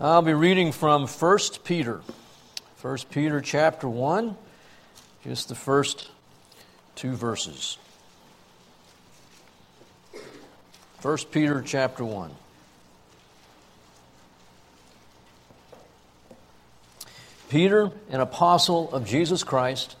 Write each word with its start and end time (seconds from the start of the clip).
I'll 0.00 0.22
be 0.22 0.34
reading 0.34 0.72
from 0.72 1.06
1 1.06 1.38
Peter. 1.62 2.00
1 2.82 2.98
Peter 3.12 3.40
chapter 3.40 3.88
1, 3.88 4.36
just 5.22 5.48
the 5.48 5.54
first 5.54 6.10
two 6.96 7.12
verses. 7.12 7.78
1 11.00 11.18
Peter 11.30 11.62
chapter 11.64 12.04
1. 12.04 12.32
Peter, 17.48 17.92
an 18.10 18.20
apostle 18.20 18.92
of 18.92 19.06
Jesus 19.06 19.44
Christ, 19.44 19.94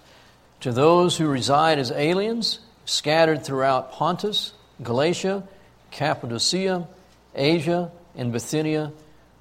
to 0.58 0.72
those 0.72 1.16
who 1.16 1.28
reside 1.28 1.78
as 1.78 1.92
aliens, 1.92 2.58
scattered 2.84 3.44
throughout 3.44 3.92
Pontus, 3.92 4.54
Galatia, 4.82 5.44
Cappadocia, 5.92 6.88
Asia, 7.36 7.92
and 8.16 8.32
Bithynia 8.32 8.90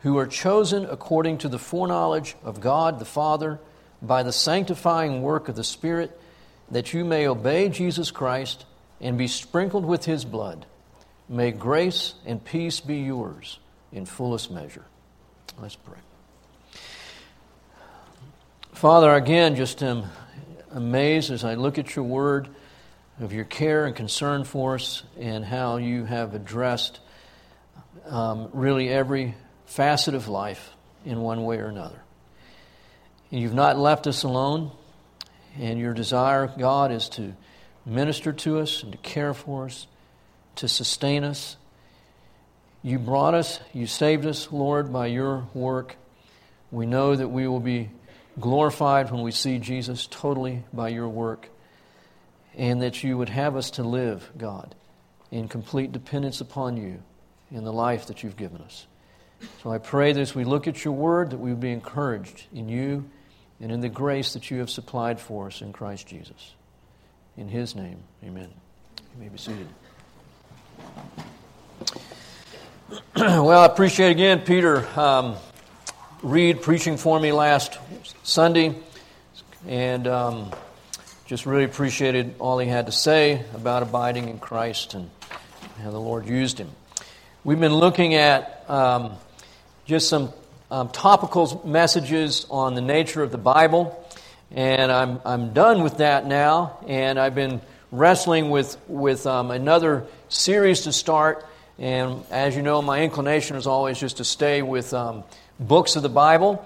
who 0.03 0.17
are 0.17 0.27
chosen 0.27 0.85
according 0.85 1.37
to 1.39 1.47
the 1.47 1.57
foreknowledge 1.57 2.35
of 2.43 2.59
God 2.59 2.99
the 2.99 3.05
Father 3.05 3.59
by 4.01 4.21
the 4.21 4.33
sanctifying 4.33 5.21
work 5.21 5.47
of 5.47 5.55
the 5.55 5.63
Spirit, 5.63 6.19
that 6.69 6.93
you 6.93 7.05
may 7.05 7.25
obey 7.25 7.69
Jesus 7.69 8.11
Christ 8.11 8.65
and 8.99 9.17
be 9.17 9.27
sprinkled 9.27 9.85
with 9.85 10.03
his 10.03 10.25
blood. 10.25 10.65
May 11.29 11.51
grace 11.51 12.15
and 12.25 12.43
peace 12.43 12.81
be 12.81 12.97
yours 12.97 13.59
in 13.93 14.05
fullest 14.05 14.51
measure. 14.51 14.83
Let's 15.61 15.77
pray. 15.77 15.99
Father, 18.73 19.13
again, 19.13 19.55
just 19.55 19.81
am 19.81 20.03
amazed 20.71 21.31
as 21.31 21.45
I 21.45 21.53
look 21.53 21.77
at 21.77 21.95
your 21.95 22.03
word 22.03 22.49
of 23.21 23.31
your 23.31 23.45
care 23.45 23.85
and 23.85 23.95
concern 23.95 24.43
for 24.43 24.75
us 24.75 25.03
and 25.17 25.45
how 25.45 25.77
you 25.77 26.03
have 26.03 26.33
addressed 26.35 26.99
um, 28.09 28.49
really 28.51 28.89
every 28.89 29.35
facet 29.73 30.13
of 30.13 30.27
life 30.27 30.75
in 31.03 31.19
one 31.19 31.43
way 31.45 31.57
or 31.57 31.65
another. 31.65 31.99
You've 33.31 33.55
not 33.55 33.75
left 33.75 34.05
us 34.05 34.21
alone, 34.21 34.69
and 35.57 35.79
your 35.79 35.95
desire, 35.95 36.45
God, 36.45 36.91
is 36.91 37.09
to 37.09 37.33
minister 37.83 38.31
to 38.33 38.59
us 38.59 38.83
and 38.83 38.91
to 38.91 38.99
care 38.99 39.33
for 39.33 39.65
us, 39.65 39.87
to 40.57 40.67
sustain 40.67 41.23
us. 41.23 41.57
You 42.83 42.99
brought 42.99 43.33
us, 43.33 43.59
you 43.73 43.87
saved 43.87 44.27
us, 44.27 44.51
Lord, 44.51 44.93
by 44.93 45.07
your 45.07 45.47
work. 45.55 45.95
We 46.69 46.85
know 46.85 47.15
that 47.15 47.29
we 47.29 47.47
will 47.47 47.59
be 47.59 47.89
glorified 48.39 49.09
when 49.09 49.23
we 49.23 49.31
see 49.31 49.57
Jesus 49.57 50.05
totally 50.05 50.65
by 50.71 50.89
your 50.89 51.09
work, 51.09 51.49
and 52.55 52.83
that 52.83 53.03
you 53.03 53.17
would 53.17 53.29
have 53.29 53.55
us 53.55 53.71
to 53.71 53.83
live, 53.83 54.29
God, 54.37 54.75
in 55.31 55.47
complete 55.47 55.91
dependence 55.91 56.41
upon 56.41 56.77
you 56.77 57.01
in 57.51 57.63
the 57.63 57.73
life 57.73 58.05
that 58.05 58.21
you've 58.21 58.37
given 58.37 58.61
us. 58.61 58.85
So 59.61 59.71
I 59.71 59.77
pray 59.77 60.13
that 60.13 60.19
as 60.19 60.35
we 60.35 60.43
look 60.43 60.67
at 60.67 60.83
your 60.83 60.93
word, 60.93 61.31
that 61.31 61.37
we 61.37 61.51
will 61.51 61.59
be 61.59 61.71
encouraged 61.71 62.43
in 62.53 62.69
you 62.69 63.05
and 63.61 63.71
in 63.71 63.81
the 63.81 63.89
grace 63.89 64.33
that 64.33 64.51
you 64.51 64.59
have 64.59 64.69
supplied 64.69 65.19
for 65.19 65.47
us 65.47 65.61
in 65.61 65.73
Christ 65.73 66.07
Jesus. 66.07 66.53
In 67.37 67.47
his 67.47 67.75
name, 67.75 67.99
amen. 68.23 68.49
You 68.97 69.23
may 69.23 69.29
be 69.29 69.37
seated. 69.37 69.67
well, 73.15 73.61
I 73.61 73.65
appreciate 73.65 74.11
again 74.11 74.41
Peter 74.41 74.87
um, 74.99 75.35
Reed 76.21 76.61
preaching 76.61 76.97
for 76.97 77.19
me 77.19 77.31
last 77.31 77.79
Sunday, 78.23 78.75
and 79.67 80.07
um, 80.07 80.51
just 81.25 81.45
really 81.45 81.63
appreciated 81.63 82.35
all 82.39 82.59
he 82.59 82.67
had 82.67 82.85
to 82.85 82.91
say 82.91 83.43
about 83.53 83.81
abiding 83.81 84.29
in 84.29 84.39
Christ 84.39 84.93
and 84.93 85.09
how 85.81 85.91
the 85.91 85.99
Lord 85.99 86.27
used 86.27 86.57
him. 86.57 86.69
We've 87.43 87.59
been 87.59 87.75
looking 87.75 88.13
at 88.13 88.63
um, 88.69 89.13
just 89.85 90.09
some 90.09 90.31
um, 90.71 90.89
topical 90.89 91.61
messages 91.65 92.45
on 92.49 92.73
the 92.73 92.81
nature 92.81 93.21
of 93.21 93.31
the 93.31 93.37
Bible. 93.37 93.99
And 94.51 94.91
I'm, 94.91 95.19
I'm 95.25 95.53
done 95.53 95.83
with 95.83 95.97
that 95.97 96.25
now. 96.25 96.79
And 96.87 97.19
I've 97.19 97.35
been 97.35 97.61
wrestling 97.91 98.49
with, 98.49 98.77
with 98.87 99.27
um, 99.27 99.51
another 99.51 100.05
series 100.29 100.81
to 100.81 100.93
start. 100.93 101.45
And 101.77 102.23
as 102.31 102.55
you 102.55 102.61
know, 102.61 102.81
my 102.81 103.01
inclination 103.01 103.57
is 103.57 103.67
always 103.67 103.99
just 103.99 104.17
to 104.17 104.23
stay 104.23 104.61
with 104.61 104.93
um, 104.93 105.23
books 105.59 105.95
of 105.95 106.03
the 106.03 106.09
Bible. 106.09 106.65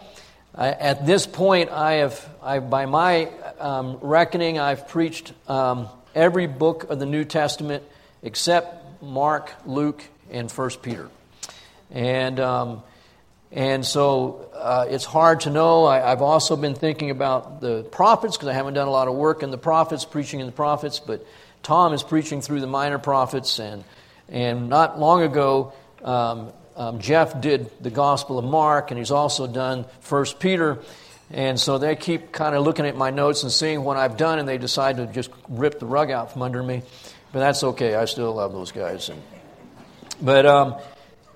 I, 0.54 0.70
at 0.70 1.06
this 1.06 1.26
point, 1.26 1.70
I 1.70 1.94
have, 1.94 2.30
I, 2.42 2.60
by 2.60 2.86
my 2.86 3.30
um, 3.60 3.98
reckoning, 4.02 4.60
I've 4.60 4.88
preached 4.88 5.34
um, 5.50 5.88
every 6.14 6.48
book 6.48 6.90
of 6.90 7.00
the 7.00 7.06
New 7.06 7.26
Testament 7.26 7.84
except 8.22 9.02
Mark, 9.02 9.52
Luke, 9.66 10.04
and 10.30 10.52
First 10.52 10.82
Peter. 10.82 11.10
And 11.92 12.40
um, 12.40 12.84
and 13.52 13.86
so 13.86 14.50
uh, 14.54 14.86
it's 14.90 15.06
hard 15.06 15.42
to 15.42 15.50
know. 15.50 15.86
I, 15.86 16.10
have 16.10 16.22
also 16.22 16.56
been 16.56 16.76
thinking 16.76 17.12
about 17.12 17.62
the 17.62 17.84
prophets 17.84 18.36
because 18.36 18.50
I 18.50 18.54
haven't 18.54 18.74
done 18.74 18.88
a 18.88 18.92
lot 18.92 19.08
of 19.08 19.16
work 19.16 19.42
in 19.44 19.52
the 19.52 19.58
prophets, 19.58 20.04
preaching 20.04 20.40
in 20.42 20.46
the 20.46 20.52
prophets, 20.52 21.00
but 21.00 21.26
Tom 21.64 21.94
is 21.94 22.04
preaching 22.04 22.42
through 22.42 22.60
the 22.60 22.68
minor 22.68 23.00
prophets. 23.00 23.60
And, 23.60 23.84
and 24.28 24.70
not 24.70 25.00
long 25.00 25.22
ago, 25.22 25.74
um, 26.04 26.52
um, 26.76 27.00
Jeff 27.00 27.40
did 27.40 27.72
the 27.82 27.90
Gospel 27.90 28.38
of 28.38 28.46
Mark, 28.46 28.92
and 28.92 28.98
he's 28.98 29.12
also 29.12 29.48
done 29.48 29.86
First 30.02 30.40
Peter. 30.40 30.80
And 31.32 31.60
so 31.60 31.78
they 31.78 31.96
keep 31.96 32.32
kind 32.32 32.56
of 32.56 32.64
looking 32.64 32.86
at 32.86 32.96
my 32.96 33.10
notes 33.10 33.44
and 33.44 33.52
seeing 33.52 33.84
what 33.84 33.98
I've 33.98 34.18
done, 34.18 34.40
and 34.40 34.48
they 34.48 34.58
decide 34.58 34.98
to 34.98 35.08
just 35.08 35.30
rip 35.50 35.80
the 35.80 35.86
rug 35.86 36.12
out 36.12 36.34
from 36.34 36.42
under 36.42 36.62
me. 36.62 36.84
But 37.32 37.40
that's 37.40 37.64
okay. 37.64 37.96
I 37.96 38.06
still 38.06 38.34
love 38.34 38.54
those 38.54 38.72
guys. 38.72 39.10
And, 39.10 39.22
but 40.22 40.46
um, 40.46 40.76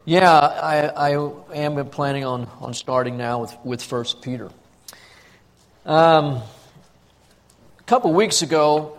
yeah, 0.05 0.31
I, 0.31 1.11
I 1.13 1.31
am 1.53 1.87
planning 1.89 2.25
on, 2.25 2.49
on 2.59 2.73
starting 2.73 3.17
now 3.17 3.41
with, 3.41 3.55
with 3.63 3.91
1 3.91 4.05
Peter. 4.21 4.49
Um, 5.85 6.41
a 7.79 7.83
couple 7.85 8.11
weeks 8.11 8.41
ago, 8.41 8.97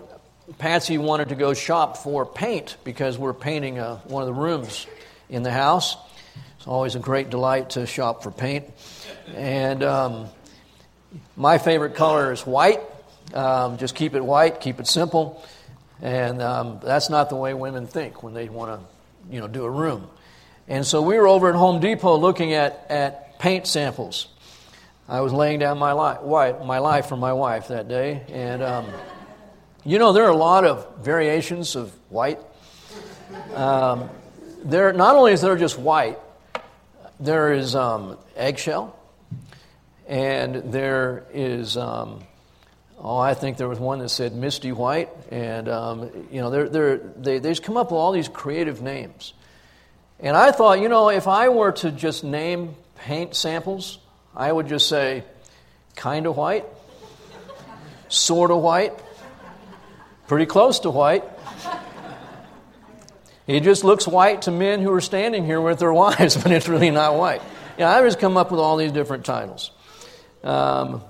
Patsy 0.58 0.98
wanted 0.98 1.30
to 1.30 1.34
go 1.34 1.54
shop 1.54 1.96
for 1.96 2.24
paint 2.24 2.76
because 2.84 3.18
we're 3.18 3.32
painting 3.32 3.80
uh, 3.80 3.96
one 4.04 4.22
of 4.22 4.28
the 4.28 4.40
rooms 4.40 4.86
in 5.28 5.42
the 5.42 5.50
house. 5.50 5.96
It's 6.58 6.68
always 6.68 6.94
a 6.94 7.00
great 7.00 7.30
delight 7.30 7.70
to 7.70 7.84
shop 7.84 8.22
for 8.22 8.30
paint. 8.30 8.66
And 9.34 9.82
um, 9.82 10.28
my 11.36 11.58
favorite 11.58 11.96
color 11.96 12.32
is 12.32 12.46
white. 12.46 12.80
Um, 13.34 13.76
just 13.76 13.96
keep 13.96 14.14
it 14.14 14.24
white, 14.24 14.60
keep 14.60 14.78
it 14.78 14.86
simple. 14.86 15.44
And 16.00 16.40
um, 16.40 16.78
that's 16.80 17.10
not 17.10 17.28
the 17.28 17.36
way 17.36 17.54
women 17.54 17.88
think 17.88 18.22
when 18.22 18.34
they 18.34 18.48
want 18.48 18.80
to, 18.80 19.34
you 19.34 19.40
know, 19.40 19.48
do 19.48 19.64
a 19.64 19.70
room. 19.70 20.08
And 20.68 20.86
so 20.86 21.02
we 21.02 21.16
were 21.18 21.26
over 21.26 21.48
at 21.48 21.54
Home 21.54 21.80
Depot 21.80 22.16
looking 22.16 22.52
at, 22.54 22.86
at 22.88 23.38
paint 23.38 23.66
samples. 23.66 24.28
I 25.08 25.20
was 25.20 25.32
laying 25.32 25.58
down 25.58 25.78
my, 25.78 25.92
li- 25.92 26.64
my 26.64 26.78
life 26.78 27.06
for 27.06 27.16
my 27.16 27.32
wife 27.32 27.68
that 27.68 27.88
day. 27.88 28.22
And, 28.28 28.62
um, 28.62 28.86
you 29.84 29.98
know, 29.98 30.12
there 30.12 30.24
are 30.24 30.30
a 30.30 30.36
lot 30.36 30.64
of 30.64 30.86
variations 30.98 31.74
of 31.74 31.92
white. 32.08 32.38
Um, 33.54 34.08
there, 34.64 34.92
not 34.92 35.16
only 35.16 35.32
is 35.32 35.40
there 35.40 35.56
just 35.56 35.78
white, 35.78 36.18
there 37.18 37.52
is 37.52 37.74
um, 37.74 38.16
eggshell, 38.36 38.98
and 40.06 40.54
there 40.72 41.24
is, 41.32 41.76
um, 41.76 42.22
oh, 42.98 43.18
I 43.18 43.34
think 43.34 43.56
there 43.56 43.68
was 43.68 43.78
one 43.78 43.98
that 43.98 44.08
said 44.08 44.34
misty 44.34 44.72
white. 44.72 45.10
And, 45.30 45.68
um, 45.68 46.10
you 46.30 46.40
know, 46.40 46.50
they're, 46.50 46.68
they're, 46.68 46.96
they, 46.96 47.38
they 47.40 47.50
just 47.50 47.64
come 47.64 47.76
up 47.76 47.90
with 47.90 47.98
all 47.98 48.12
these 48.12 48.28
creative 48.28 48.82
names. 48.82 49.34
And 50.22 50.36
I 50.36 50.52
thought, 50.52 50.80
you 50.80 50.88
know, 50.88 51.10
if 51.10 51.26
I 51.26 51.48
were 51.48 51.72
to 51.72 51.90
just 51.90 52.22
name 52.22 52.76
paint 52.96 53.34
samples, 53.34 53.98
I 54.36 54.50
would 54.50 54.68
just 54.68 54.88
say 54.88 55.24
kind 55.96 56.26
of 56.26 56.36
white, 56.36 56.64
sort 58.08 58.52
of 58.52 58.62
white, 58.62 58.92
pretty 60.28 60.46
close 60.46 60.80
to 60.80 60.90
white. 60.90 61.24
It 63.48 63.64
just 63.64 63.82
looks 63.82 64.06
white 64.06 64.42
to 64.42 64.52
men 64.52 64.80
who 64.80 64.92
are 64.92 65.00
standing 65.00 65.44
here 65.44 65.60
with 65.60 65.80
their 65.80 65.92
wives, 66.04 66.36
but 66.36 66.52
it's 66.52 66.68
really 66.68 66.90
not 66.90 67.16
white. 67.16 67.42
You 67.76 67.84
know, 67.84 67.88
I 67.88 68.00
just 68.02 68.20
come 68.20 68.36
up 68.36 68.52
with 68.52 68.60
all 68.60 68.76
these 68.76 68.92
different 68.92 69.24
titles. 69.24 69.72
Um, 70.44 71.02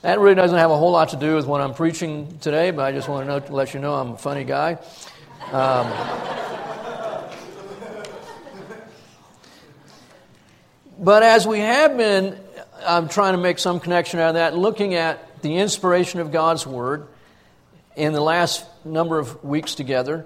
that 0.00 0.18
really 0.18 0.34
doesn't 0.34 0.56
have 0.56 0.70
a 0.70 0.76
whole 0.76 0.90
lot 0.90 1.10
to 1.10 1.16
do 1.16 1.36
with 1.36 1.46
what 1.46 1.60
I'm 1.60 1.74
preaching 1.74 2.38
today, 2.38 2.70
but 2.70 2.82
I 2.82 2.92
just 2.92 3.08
want 3.08 3.26
to, 3.26 3.28
know, 3.28 3.40
to 3.40 3.54
let 3.54 3.74
you 3.74 3.80
know 3.80 3.94
I'm 3.94 4.12
a 4.12 4.18
funny 4.18 4.44
guy. 4.44 4.78
Um, 5.52 6.41
But 11.02 11.24
as 11.24 11.48
we 11.48 11.58
have 11.58 11.96
been, 11.96 12.38
I'm 12.86 13.08
trying 13.08 13.32
to 13.32 13.40
make 13.40 13.58
some 13.58 13.80
connection 13.80 14.20
out 14.20 14.28
of 14.28 14.34
that, 14.34 14.56
looking 14.56 14.94
at 14.94 15.42
the 15.42 15.56
inspiration 15.56 16.20
of 16.20 16.30
God's 16.30 16.64
Word 16.64 17.08
in 17.96 18.12
the 18.12 18.20
last 18.20 18.64
number 18.84 19.18
of 19.18 19.42
weeks 19.42 19.74
together. 19.74 20.24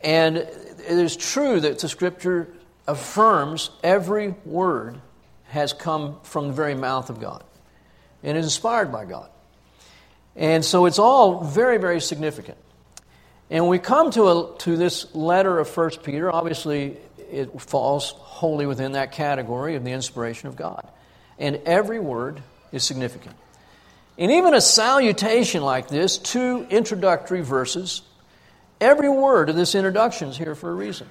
And 0.00 0.36
it 0.36 0.48
is 0.86 1.16
true 1.16 1.58
that 1.58 1.80
the 1.80 1.88
Scripture 1.88 2.46
affirms 2.86 3.70
every 3.82 4.36
word 4.44 5.00
has 5.48 5.72
come 5.72 6.20
from 6.22 6.46
the 6.46 6.54
very 6.54 6.76
mouth 6.76 7.10
of 7.10 7.20
God 7.20 7.42
and 8.22 8.38
is 8.38 8.46
inspired 8.46 8.92
by 8.92 9.06
God. 9.06 9.28
And 10.36 10.64
so 10.64 10.86
it's 10.86 11.00
all 11.00 11.42
very, 11.42 11.78
very 11.78 12.00
significant. 12.00 12.58
And 13.50 13.68
we 13.68 13.80
come 13.80 14.12
to, 14.12 14.28
a, 14.28 14.58
to 14.58 14.76
this 14.76 15.12
letter 15.16 15.58
of 15.58 15.76
1 15.76 15.90
Peter. 16.04 16.32
Obviously, 16.32 16.96
it 17.30 17.60
falls 17.60 18.12
wholly 18.16 18.66
within 18.66 18.92
that 18.92 19.12
category 19.12 19.76
of 19.76 19.84
the 19.84 19.92
inspiration 19.92 20.48
of 20.48 20.56
God. 20.56 20.88
And 21.38 21.56
every 21.66 22.00
word 22.00 22.42
is 22.72 22.84
significant. 22.84 23.36
And 24.18 24.30
even 24.32 24.54
a 24.54 24.60
salutation 24.60 25.62
like 25.62 25.88
this, 25.88 26.16
two 26.18 26.66
introductory 26.70 27.42
verses, 27.42 28.02
every 28.80 29.08
word 29.08 29.50
of 29.50 29.56
this 29.56 29.74
introduction 29.74 30.28
is 30.28 30.36
here 30.38 30.54
for 30.54 30.70
a 30.70 30.74
reason. 30.74 31.08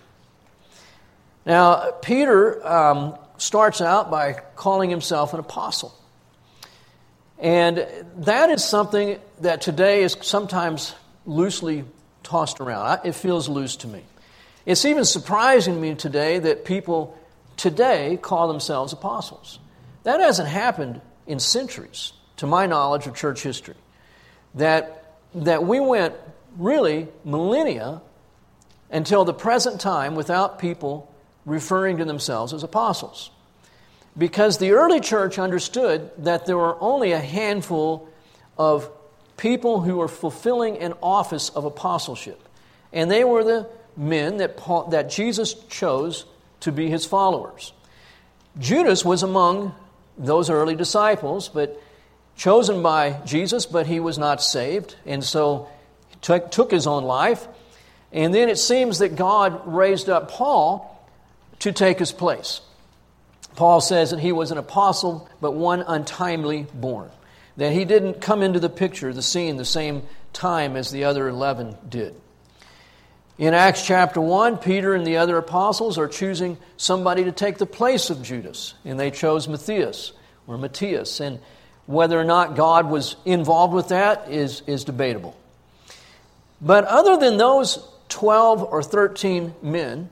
Now, 1.46 1.92
Peter 2.02 2.66
um, 2.68 3.18
starts 3.38 3.82
out 3.82 4.10
by 4.10 4.34
calling 4.56 4.90
himself 4.90 5.34
an 5.34 5.40
apostle. 5.40 5.94
And 7.38 7.86
that 8.18 8.50
is 8.50 8.64
something 8.64 9.20
that 9.42 9.62
today 9.62 10.04
is 10.04 10.18
sometimes 10.22 10.96
loosely 11.26 11.84
tossed 12.24 12.60
around. 12.60 13.02
It 13.04 13.14
feels 13.14 13.48
loose 13.48 13.76
to 13.78 13.88
me. 13.88 14.04
It's 14.66 14.86
even 14.86 15.06
surprising 15.06 15.76
to 15.76 15.80
me 15.80 15.96
today 15.96 16.40
that 16.40 16.66
people 16.66 17.18
today 17.56 18.18
call 18.22 18.48
themselves 18.48 18.94
apostles. 18.94 19.60
That 20.04 20.20
hasn't 20.20 20.50
happened 20.50 21.02
in 21.28 21.40
centuries, 21.40 22.14
to 22.38 22.48
my 22.48 22.66
knowledge 22.66 23.08
of 23.08 23.16
church 23.16 23.42
history. 23.42 23.76
That, 24.56 25.16
that 25.36 25.64
we 25.64 25.80
went 25.80 26.16
really 26.58 27.08
millennia 27.24 28.02
until 28.90 29.26
the 29.26 29.34
present 29.34 29.82
time 29.82 30.16
without 30.16 30.60
people 30.60 31.14
referring 31.46 31.98
to 31.98 32.06
themselves 32.06 32.54
as 32.54 32.64
apostles. 32.64 33.30
Because 34.18 34.58
the 34.58 34.72
early 34.72 35.00
church 35.00 35.38
understood 35.38 36.10
that 36.20 36.46
there 36.46 36.58
were 36.58 36.82
only 36.82 37.12
a 37.12 37.20
handful 37.20 38.08
of 38.58 38.90
people 39.38 39.82
who 39.82 39.98
were 39.98 40.08
fulfilling 40.08 40.78
an 40.78 40.94
office 41.04 41.50
of 41.50 41.66
apostleship. 41.66 42.42
And 42.94 43.12
they 43.12 43.24
were 43.24 43.44
the 43.44 43.68
men 43.98 44.38
that, 44.38 44.58
Paul, 44.58 44.88
that 44.90 45.10
Jesus 45.10 45.54
chose 45.70 46.26
to 46.62 46.72
be 46.72 46.90
his 46.90 47.06
followers. 47.06 47.74
Judas 48.58 49.04
was 49.04 49.24
among 49.24 49.76
those 50.18 50.50
early 50.50 50.76
disciples, 50.76 51.50
but 51.50 51.82
chosen 52.36 52.82
by 52.82 53.20
Jesus, 53.26 53.66
but 53.66 53.88
he 53.88 54.00
was 54.00 54.18
not 54.18 54.42
saved, 54.42 54.96
and 55.06 55.24
so 55.24 55.70
he 56.10 56.16
took, 56.22 56.52
took 56.52 56.72
his 56.72 56.88
own 56.88 57.04
life. 57.04 57.48
And 58.12 58.34
then 58.34 58.50
it 58.50 58.58
seems 58.58 59.00
that 59.00 59.16
God 59.16 59.62
raised 59.66 60.10
up 60.10 60.32
Paul 60.32 60.92
to 61.60 61.72
take 61.72 62.00
his 62.00 62.12
place. 62.12 62.62
Paul 63.56 63.82
says 63.82 64.12
that 64.12 64.20
he 64.20 64.32
was 64.32 64.52
an 64.52 64.58
apostle, 64.58 65.30
but 65.42 65.52
one 65.52 65.82
untimely 65.82 66.68
born. 66.74 67.10
That 67.58 67.72
he 67.72 67.86
didn't 67.86 68.22
come 68.22 68.42
into 68.42 68.60
the 68.60 68.70
picture, 68.70 69.14
the 69.14 69.22
scene, 69.22 69.56
the 69.56 69.66
same 69.66 70.04
time 70.34 70.76
as 70.76 70.92
the 70.92 71.06
other 71.06 71.28
11 71.28 71.78
did. 71.88 72.20
In 73.38 73.54
Acts 73.54 73.86
chapter 73.86 74.22
1, 74.22 74.60
Peter 74.60 74.94
and 74.94 75.06
the 75.06 75.18
other 75.18 75.38
apostles 75.38 75.98
are 75.98 76.08
choosing 76.08 76.58
somebody 76.78 77.26
to 77.26 77.34
take 77.34 77.58
the 77.58 77.66
place 77.66 78.10
of 78.10 78.24
Judas, 78.24 78.74
and 78.86 78.98
they 78.98 79.12
chose 79.12 79.50
Matthias 79.50 80.14
or 80.48 80.58
Matthias. 80.58 81.20
And 81.20 81.40
whether 81.86 82.18
or 82.18 82.24
not 82.24 82.56
God 82.56 82.90
was 82.90 83.18
involved 83.26 83.74
with 83.74 83.90
that 83.90 84.32
is, 84.32 84.62
is 84.68 84.86
debatable. 84.86 85.36
But 86.62 86.86
other 86.86 87.18
than 87.18 87.36
those 87.36 87.86
12 88.08 88.64
or 88.64 88.82
13 88.82 89.54
men, 89.62 90.10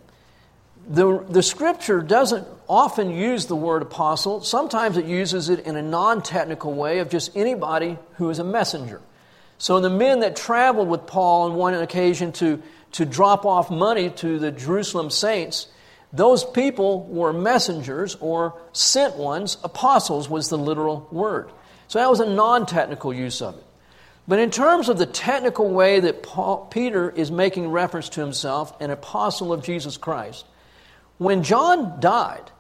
the, 0.90 1.24
the 1.30 1.42
scripture 1.42 2.02
doesn't 2.02 2.46
often 2.68 3.10
use 3.10 3.46
the 3.46 3.56
word 3.56 3.84
apostle. 3.84 4.42
Sometimes 4.42 4.98
it 4.98 5.06
uses 5.06 5.48
it 5.48 5.62
in 5.62 5.78
a 5.78 5.82
non 5.82 6.22
technical 6.22 6.74
way 6.74 7.00
of 7.00 7.10
just 7.10 7.38
anybody 7.38 7.98
who 8.16 8.30
is 8.30 8.40
a 8.40 8.44
messenger. 8.44 9.02
So 9.58 9.80
the 9.80 9.90
men 9.90 10.20
that 10.20 10.36
traveled 10.36 10.90
with 10.90 11.08
Paul 11.08 11.44
on 11.44 11.56
one 11.56 11.74
occasion 11.74 12.34
to, 12.34 12.62
to 12.94 13.06
drop 13.06 13.46
off 13.46 13.70
money 13.70 14.10
to 14.10 14.40
the 14.40 14.52
Jerusalem 14.52 15.10
saints, 15.10 15.68
those 16.12 16.44
people 16.44 17.04
were 17.04 17.34
messengers 17.34 18.16
or 18.20 18.60
sent 18.72 19.16
ones. 19.16 19.58
Apostles 19.64 20.30
was 20.30 20.50
the 20.50 20.58
literal 20.58 21.08
word. 21.12 21.50
So 21.88 22.00
that 22.00 22.10
was 22.10 22.20
a 22.20 22.30
non 22.30 22.66
technical 22.66 23.14
use 23.14 23.42
of 23.42 23.58
it. 23.58 23.64
But 24.28 24.40
in 24.40 24.52
terms 24.52 24.88
of 24.90 24.98
the 24.98 25.06
technical 25.06 25.70
way 25.70 26.00
that 26.00 26.24
Paul, 26.24 26.68
Peter 26.68 27.10
is 27.10 27.30
making 27.30 27.68
reference 27.68 28.10
to 28.10 28.22
himself, 28.22 28.80
an 28.80 28.90
apostle 28.90 29.52
of 29.52 29.64
Jesus 29.64 29.98
Christ, 29.98 30.46
when 31.18 31.44
John 31.44 32.00
died, 32.00 32.52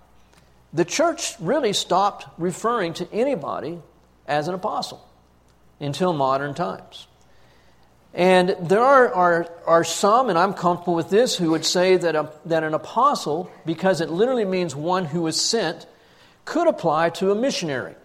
the 0.73 0.83
church 0.83 1.35
really 1.39 1.73
stopped 1.73 2.27
referring 2.37 2.93
to 2.95 3.11
anybody 3.13 3.79
as 4.27 4.47
an 4.47 4.55
apostle 4.55 5.07
until 5.79 6.11
modern 6.11 6.53
times. 6.53 7.07
And 8.13 8.55
there 8.61 8.81
are, 8.81 9.11
are, 9.11 9.51
are 9.65 9.83
some, 9.83 10.29
and 10.29 10.37
I'm 10.37 10.53
comfortable 10.53 10.93
with 10.93 11.09
this, 11.09 11.35
who 11.35 11.51
would 11.51 11.65
say 11.65 11.97
that, 11.97 12.15
a, 12.15 12.31
that 12.45 12.63
an 12.63 12.75
apostle, 12.75 13.49
because 13.65 14.01
it 14.01 14.09
literally 14.09 14.45
means 14.45 14.75
one 14.75 15.05
who 15.05 15.25
is 15.25 15.41
sent, 15.41 15.87
could 16.45 16.67
apply 16.67 17.09
to 17.11 17.31
a 17.31 17.35
missionary. 17.35 17.95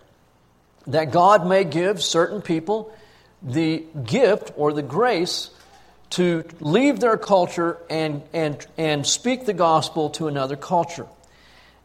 That 0.87 1.11
God 1.11 1.47
may 1.47 1.65
give 1.65 2.03
certain 2.03 2.41
people 2.41 2.95
the 3.43 3.85
gift 4.05 4.53
or 4.57 4.73
the 4.73 4.83
grace 4.83 5.51
to 6.11 6.45
leave 6.61 7.01
their 7.01 7.19
culture 7.19 7.77
and, 7.91 8.23
and, 8.33 8.67
and 8.79 9.07
speak 9.07 9.45
the 9.45 9.53
gospel 9.53 10.09
to 10.11 10.27
another 10.27 10.57
culture. 10.57 11.07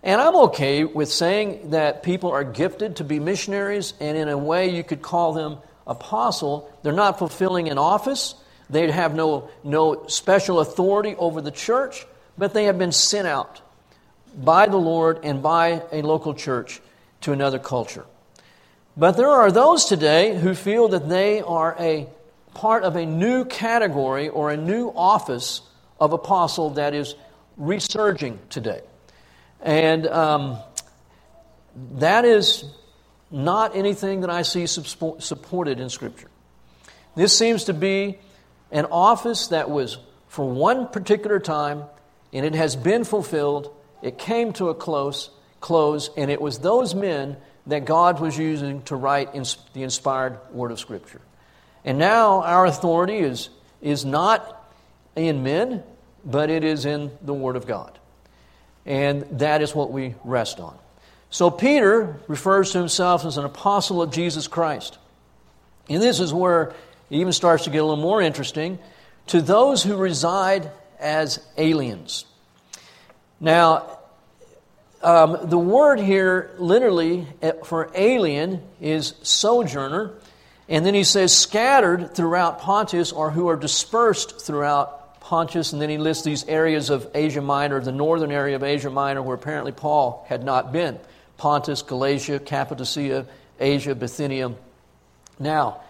And 0.01 0.21
I'm 0.21 0.35
okay 0.35 0.85
with 0.85 1.09
saying 1.09 1.71
that 1.71 2.03
people 2.03 2.31
are 2.31 2.45
gifted 2.45 2.97
to 2.97 3.03
be 3.03 3.19
missionaries, 3.19 3.93
and 3.99 4.17
in 4.17 4.29
a 4.29 4.37
way 4.37 4.69
you 4.69 4.83
could 4.83 5.01
call 5.01 5.33
them 5.33 5.57
apostle. 5.85 6.71
They're 6.83 6.93
not 6.93 7.19
fulfilling 7.19 7.69
an 7.69 7.77
office, 7.77 8.35
they 8.69 8.89
have 8.89 9.13
no, 9.13 9.49
no 9.63 10.07
special 10.07 10.59
authority 10.59 11.15
over 11.17 11.41
the 11.41 11.51
church, 11.51 12.05
but 12.37 12.53
they 12.53 12.65
have 12.65 12.77
been 12.77 12.91
sent 12.91 13.27
out 13.27 13.61
by 14.35 14.67
the 14.67 14.77
Lord 14.77 15.19
and 15.23 15.43
by 15.43 15.83
a 15.91 16.01
local 16.01 16.33
church 16.33 16.81
to 17.21 17.31
another 17.31 17.59
culture. 17.59 18.05
But 18.95 19.17
there 19.17 19.29
are 19.29 19.51
those 19.51 19.85
today 19.85 20.39
who 20.39 20.55
feel 20.55 20.87
that 20.89 21.09
they 21.09 21.41
are 21.41 21.75
a 21.79 22.07
part 22.53 22.83
of 22.83 22.95
a 22.95 23.05
new 23.05 23.45
category 23.45 24.29
or 24.29 24.51
a 24.51 24.57
new 24.57 24.89
office 24.89 25.61
of 25.99 26.13
apostle 26.13 26.71
that 26.71 26.93
is 26.93 27.15
resurging 27.57 28.39
today. 28.49 28.81
And 29.61 30.05
um, 30.07 30.57
that 31.93 32.25
is 32.25 32.65
not 33.33 33.75
anything 33.75 34.21
that 34.21 34.29
I 34.29 34.43
see 34.43 34.67
supported 34.67 35.79
in 35.79 35.89
Scripture. 35.89 36.29
This 37.15 37.37
seems 37.37 37.65
to 37.65 37.73
be 37.73 38.19
an 38.71 38.85
office 38.85 39.47
that 39.47 39.69
was 39.69 39.97
for 40.27 40.47
one 40.47 40.87
particular 40.87 41.39
time, 41.39 41.83
and 42.31 42.45
it 42.45 42.53
has 42.53 42.75
been 42.75 43.03
fulfilled. 43.03 43.75
It 44.03 44.17
came 44.17 44.53
to 44.53 44.69
a 44.69 44.75
close, 44.75 45.31
close, 45.59 46.09
and 46.15 46.29
it 46.29 46.41
was 46.41 46.59
those 46.59 46.93
men 46.93 47.37
that 47.67 47.85
God 47.85 48.19
was 48.19 48.37
using 48.37 48.83
to 48.83 48.95
write 48.95 49.33
the 49.33 49.83
inspired 49.83 50.37
Word 50.51 50.71
of 50.71 50.79
Scripture. 50.79 51.21
And 51.83 51.97
now 51.97 52.43
our 52.43 52.65
authority 52.65 53.17
is, 53.17 53.49
is 53.81 54.05
not 54.05 54.71
in 55.15 55.43
men, 55.43 55.83
but 56.23 56.49
it 56.49 56.63
is 56.63 56.85
in 56.85 57.11
the 57.21 57.33
Word 57.33 57.55
of 57.55 57.65
God. 57.65 57.97
And 58.85 59.23
that 59.39 59.61
is 59.61 59.73
what 59.73 59.91
we 59.91 60.15
rest 60.23 60.59
on. 60.59 60.77
So 61.33 61.49
Peter 61.49 62.19
refers 62.27 62.73
to 62.73 62.77
himself 62.77 63.25
as 63.25 63.37
an 63.37 63.43
apostle 63.43 64.03
of 64.03 64.11
Jesus 64.11 64.47
Christ. 64.47 64.99
And 65.89 65.99
this 65.99 66.19
is 66.19 66.31
where 66.31 66.75
it 67.09 67.15
even 67.17 67.33
starts 67.33 67.63
to 67.63 67.71
get 67.71 67.79
a 67.79 67.85
little 67.85 68.03
more 68.03 68.21
interesting. 68.21 68.77
To 69.27 69.41
those 69.41 69.81
who 69.81 69.95
reside 69.97 70.69
as 70.99 71.43
aliens. 71.57 72.25
Now, 73.39 73.97
um, 75.01 75.39
the 75.45 75.57
word 75.57 75.99
here, 75.99 76.51
literally, 76.59 77.27
for 77.63 77.89
alien 77.95 78.61
is 78.79 79.15
sojourner. 79.23 80.11
And 80.69 80.85
then 80.85 80.93
he 80.93 81.03
says, 81.03 81.35
scattered 81.35 82.13
throughout 82.13 82.59
Pontus, 82.59 83.11
or 83.11 83.31
who 83.31 83.47
are 83.47 83.57
dispersed 83.57 84.39
throughout 84.39 85.19
Pontus. 85.19 85.73
And 85.73 85.81
then 85.81 85.89
he 85.89 85.97
lists 85.97 86.23
these 86.23 86.45
areas 86.47 86.91
of 86.91 87.09
Asia 87.15 87.41
Minor, 87.41 87.79
the 87.81 87.91
northern 87.91 88.31
area 88.31 88.55
of 88.55 88.61
Asia 88.61 88.91
Minor, 88.91 89.23
where 89.23 89.35
apparently 89.35 89.71
Paul 89.71 90.27
had 90.29 90.43
not 90.43 90.71
been 90.71 90.99
Pontus, 91.37 91.81
Galatia, 91.81 92.39
Cappadocia, 92.39 93.25
Asia, 93.59 93.95
Bithynia. 93.95 94.53
Now, 95.39 95.81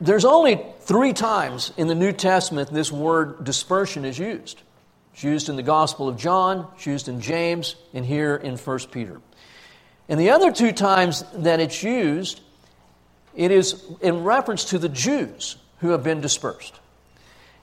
there's 0.00 0.24
only 0.24 0.60
three 0.80 1.12
times 1.12 1.72
in 1.76 1.86
the 1.86 1.94
New 1.94 2.12
Testament 2.12 2.72
this 2.72 2.90
word 2.90 3.44
dispersion 3.44 4.04
is 4.04 4.18
used. 4.18 4.60
It's 5.14 5.22
used 5.22 5.48
in 5.48 5.56
the 5.56 5.62
Gospel 5.62 6.08
of 6.08 6.16
John, 6.16 6.66
it's 6.74 6.86
used 6.86 7.08
in 7.08 7.20
James, 7.20 7.76
and 7.92 8.04
here 8.04 8.34
in 8.34 8.56
1 8.56 8.78
Peter. 8.90 9.20
And 10.08 10.18
the 10.18 10.30
other 10.30 10.50
two 10.50 10.72
times 10.72 11.24
that 11.34 11.60
it's 11.60 11.82
used, 11.82 12.40
it 13.34 13.50
is 13.50 13.84
in 14.00 14.24
reference 14.24 14.64
to 14.66 14.78
the 14.78 14.88
Jews 14.88 15.56
who 15.78 15.90
have 15.90 16.02
been 16.02 16.20
dispersed. 16.20 16.78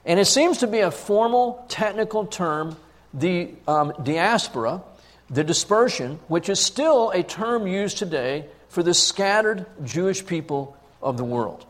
And 0.04 0.18
it 0.18 0.24
seems 0.24 0.58
to 0.58 0.66
be 0.66 0.80
a 0.80 0.90
formal 0.90 1.64
technical 1.68 2.26
term, 2.26 2.76
the 3.12 3.50
um, 3.68 3.92
diaspora, 4.02 4.82
the 5.30 5.44
dispersion, 5.44 6.18
which 6.28 6.48
is 6.48 6.58
still 6.58 7.10
a 7.10 7.22
term 7.22 7.66
used 7.66 7.98
today 7.98 8.46
for 8.68 8.82
the 8.82 8.94
scattered 8.94 9.64
Jewish 9.84 10.26
people 10.26 10.76
of 11.00 11.16
the 11.16 11.24
world. 11.24 11.64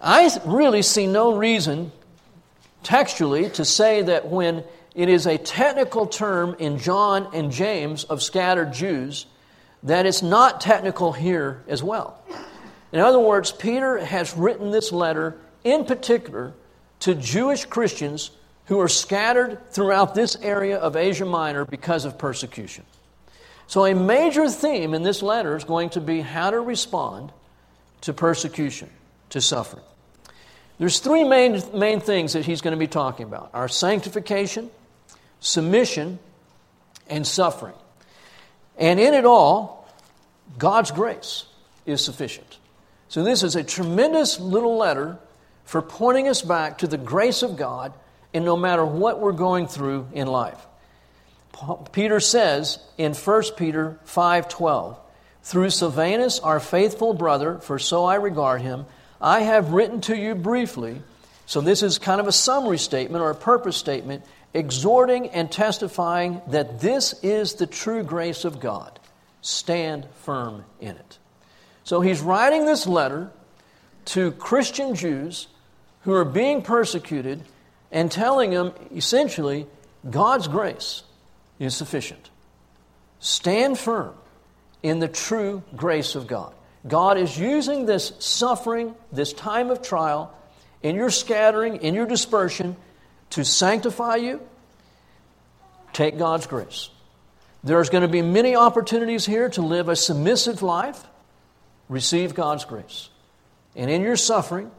I 0.00 0.30
really 0.44 0.82
see 0.82 1.06
no 1.06 1.36
reason 1.36 1.90
textually 2.82 3.50
to 3.50 3.64
say 3.64 4.02
that 4.02 4.28
when 4.28 4.62
it 4.94 5.08
is 5.08 5.26
a 5.26 5.38
technical 5.38 6.06
term 6.06 6.56
in 6.58 6.78
John 6.78 7.28
and 7.34 7.50
James 7.50 8.04
of 8.04 8.22
scattered 8.22 8.72
Jews 8.72 9.26
that 9.82 10.06
it's 10.06 10.22
not 10.22 10.60
technical 10.60 11.12
here 11.12 11.62
as 11.68 11.82
well. 11.82 12.22
In 12.92 13.00
other 13.00 13.18
words, 13.18 13.52
Peter 13.52 13.98
has 13.98 14.36
written 14.36 14.70
this 14.70 14.92
letter 14.92 15.36
in 15.64 15.84
particular 15.84 16.54
to 17.00 17.14
Jewish 17.14 17.64
Christians 17.64 18.30
who 18.66 18.80
are 18.80 18.88
scattered 18.88 19.70
throughout 19.70 20.14
this 20.14 20.36
area 20.36 20.78
of 20.78 20.96
Asia 20.96 21.24
Minor 21.24 21.64
because 21.64 22.04
of 22.04 22.18
persecution. 22.18 22.84
So, 23.68 23.84
a 23.84 23.94
major 23.94 24.48
theme 24.48 24.94
in 24.94 25.02
this 25.02 25.22
letter 25.22 25.56
is 25.56 25.64
going 25.64 25.90
to 25.90 26.00
be 26.00 26.20
how 26.20 26.50
to 26.50 26.60
respond 26.60 27.32
to 28.02 28.12
persecution, 28.12 28.90
to 29.30 29.40
suffering. 29.40 29.84
There's 30.78 31.00
three 31.00 31.24
main, 31.24 31.62
main 31.74 32.00
things 32.00 32.34
that 32.34 32.44
he's 32.44 32.60
going 32.60 32.72
to 32.72 32.78
be 32.78 32.86
talking 32.86 33.26
about 33.26 33.50
our 33.54 33.68
sanctification, 33.68 34.70
submission, 35.40 36.18
and 37.08 37.26
suffering. 37.26 37.74
And 38.76 39.00
in 39.00 39.14
it 39.14 39.24
all, 39.24 39.88
God's 40.58 40.90
grace 40.90 41.46
is 41.86 42.04
sufficient. 42.04 42.58
So, 43.08 43.24
this 43.24 43.42
is 43.42 43.56
a 43.56 43.64
tremendous 43.64 44.38
little 44.38 44.76
letter 44.76 45.18
for 45.64 45.82
pointing 45.82 46.28
us 46.28 46.42
back 46.42 46.78
to 46.78 46.86
the 46.86 46.98
grace 46.98 47.42
of 47.42 47.56
God 47.56 47.92
and 48.36 48.44
no 48.44 48.56
matter 48.56 48.84
what 48.84 49.18
we're 49.18 49.32
going 49.32 49.66
through 49.66 50.06
in 50.12 50.26
life. 50.26 50.66
Peter 51.92 52.20
says 52.20 52.78
in 52.98 53.14
1 53.14 53.56
Peter 53.56 53.98
5:12, 54.04 54.98
"Through 55.42 55.70
Silvanus, 55.70 56.38
our 56.40 56.60
faithful 56.60 57.14
brother, 57.14 57.58
for 57.58 57.78
so 57.78 58.04
I 58.04 58.16
regard 58.16 58.60
him, 58.60 58.84
I 59.22 59.40
have 59.40 59.72
written 59.72 60.02
to 60.02 60.14
you 60.14 60.34
briefly." 60.34 61.02
So 61.46 61.62
this 61.62 61.82
is 61.82 61.98
kind 61.98 62.20
of 62.20 62.28
a 62.28 62.32
summary 62.32 62.76
statement 62.76 63.22
or 63.22 63.30
a 63.30 63.34
purpose 63.34 63.78
statement 63.78 64.22
exhorting 64.52 65.30
and 65.30 65.50
testifying 65.50 66.42
that 66.48 66.80
this 66.80 67.14
is 67.22 67.54
the 67.54 67.66
true 67.66 68.02
grace 68.02 68.44
of 68.44 68.60
God. 68.60 69.00
Stand 69.40 70.08
firm 70.24 70.66
in 70.78 70.96
it. 70.96 71.18
So 71.84 72.02
he's 72.02 72.20
writing 72.20 72.66
this 72.66 72.86
letter 72.86 73.30
to 74.06 74.32
Christian 74.32 74.94
Jews 74.94 75.46
who 76.02 76.12
are 76.12 76.24
being 76.24 76.60
persecuted 76.60 77.42
and 77.96 78.12
telling 78.12 78.50
them 78.50 78.74
essentially 78.94 79.66
God's 80.08 80.48
grace 80.48 81.02
is 81.58 81.74
sufficient. 81.74 82.28
Stand 83.20 83.78
firm 83.78 84.12
in 84.82 84.98
the 84.98 85.08
true 85.08 85.62
grace 85.74 86.14
of 86.14 86.26
God. 86.26 86.52
God 86.86 87.16
is 87.16 87.38
using 87.38 87.86
this 87.86 88.12
suffering, 88.18 88.94
this 89.12 89.32
time 89.32 89.70
of 89.70 89.80
trial, 89.80 90.36
in 90.82 90.94
your 90.94 91.08
scattering, 91.08 91.76
in 91.76 91.94
your 91.94 92.04
dispersion, 92.04 92.76
to 93.30 93.46
sanctify 93.46 94.16
you, 94.16 94.46
take 95.94 96.18
God's 96.18 96.46
grace. 96.46 96.90
There's 97.64 97.88
going 97.88 98.02
to 98.02 98.08
be 98.08 98.20
many 98.20 98.54
opportunities 98.56 99.24
here 99.24 99.48
to 99.48 99.62
live 99.62 99.88
a 99.88 99.96
submissive 99.96 100.60
life. 100.60 101.02
Receive 101.88 102.34
God's 102.34 102.66
grace. 102.66 103.08
And 103.74 103.90
in 103.90 104.02
your 104.02 104.16
suffering, 104.16 104.70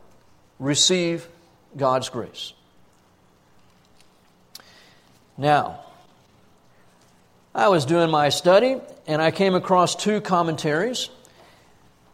receive 0.59 1.27
God's 1.75 2.09
grace. 2.09 2.53
Now, 5.37 5.81
I 7.53 7.69
was 7.69 7.85
doing 7.85 8.09
my 8.09 8.29
study 8.29 8.77
and 9.05 9.21
I 9.21 9.31
came 9.31 9.55
across 9.55 9.95
two 9.95 10.21
commentaries 10.21 11.09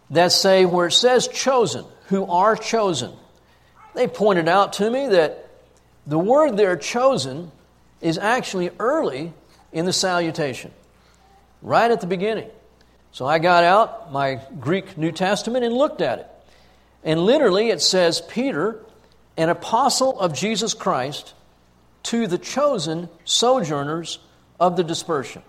that 0.09 0.31
say 0.31 0.65
where 0.65 0.87
it 0.87 0.91
says 0.91 1.27
chosen, 1.27 1.85
who 2.07 2.25
are 2.25 2.55
chosen. 2.55 3.13
They 3.95 4.07
pointed 4.07 4.47
out 4.47 4.73
to 4.73 4.89
me 4.89 5.07
that 5.09 5.49
the 6.05 6.19
word 6.19 6.57
there, 6.57 6.75
chosen, 6.75 7.51
is 8.01 8.17
actually 8.17 8.71
early 8.79 9.33
in 9.71 9.85
the 9.85 9.93
salutation, 9.93 10.71
right 11.61 11.89
at 11.89 12.01
the 12.01 12.07
beginning. 12.07 12.49
So 13.11 13.25
I 13.25 13.39
got 13.39 13.63
out 13.63 14.11
my 14.11 14.41
Greek 14.59 14.97
New 14.97 15.11
Testament 15.11 15.63
and 15.63 15.73
looked 15.73 16.01
at 16.01 16.19
it. 16.19 16.27
And 17.03 17.19
literally 17.21 17.69
it 17.69 17.81
says, 17.81 18.21
Peter, 18.21 18.79
an 19.37 19.49
apostle 19.49 20.19
of 20.19 20.33
Jesus 20.33 20.73
Christ, 20.73 21.33
to 22.03 22.27
the 22.27 22.37
chosen 22.37 23.09
sojourners 23.25 24.19
of 24.59 24.77
the 24.77 24.83
dispersion. 24.83 25.41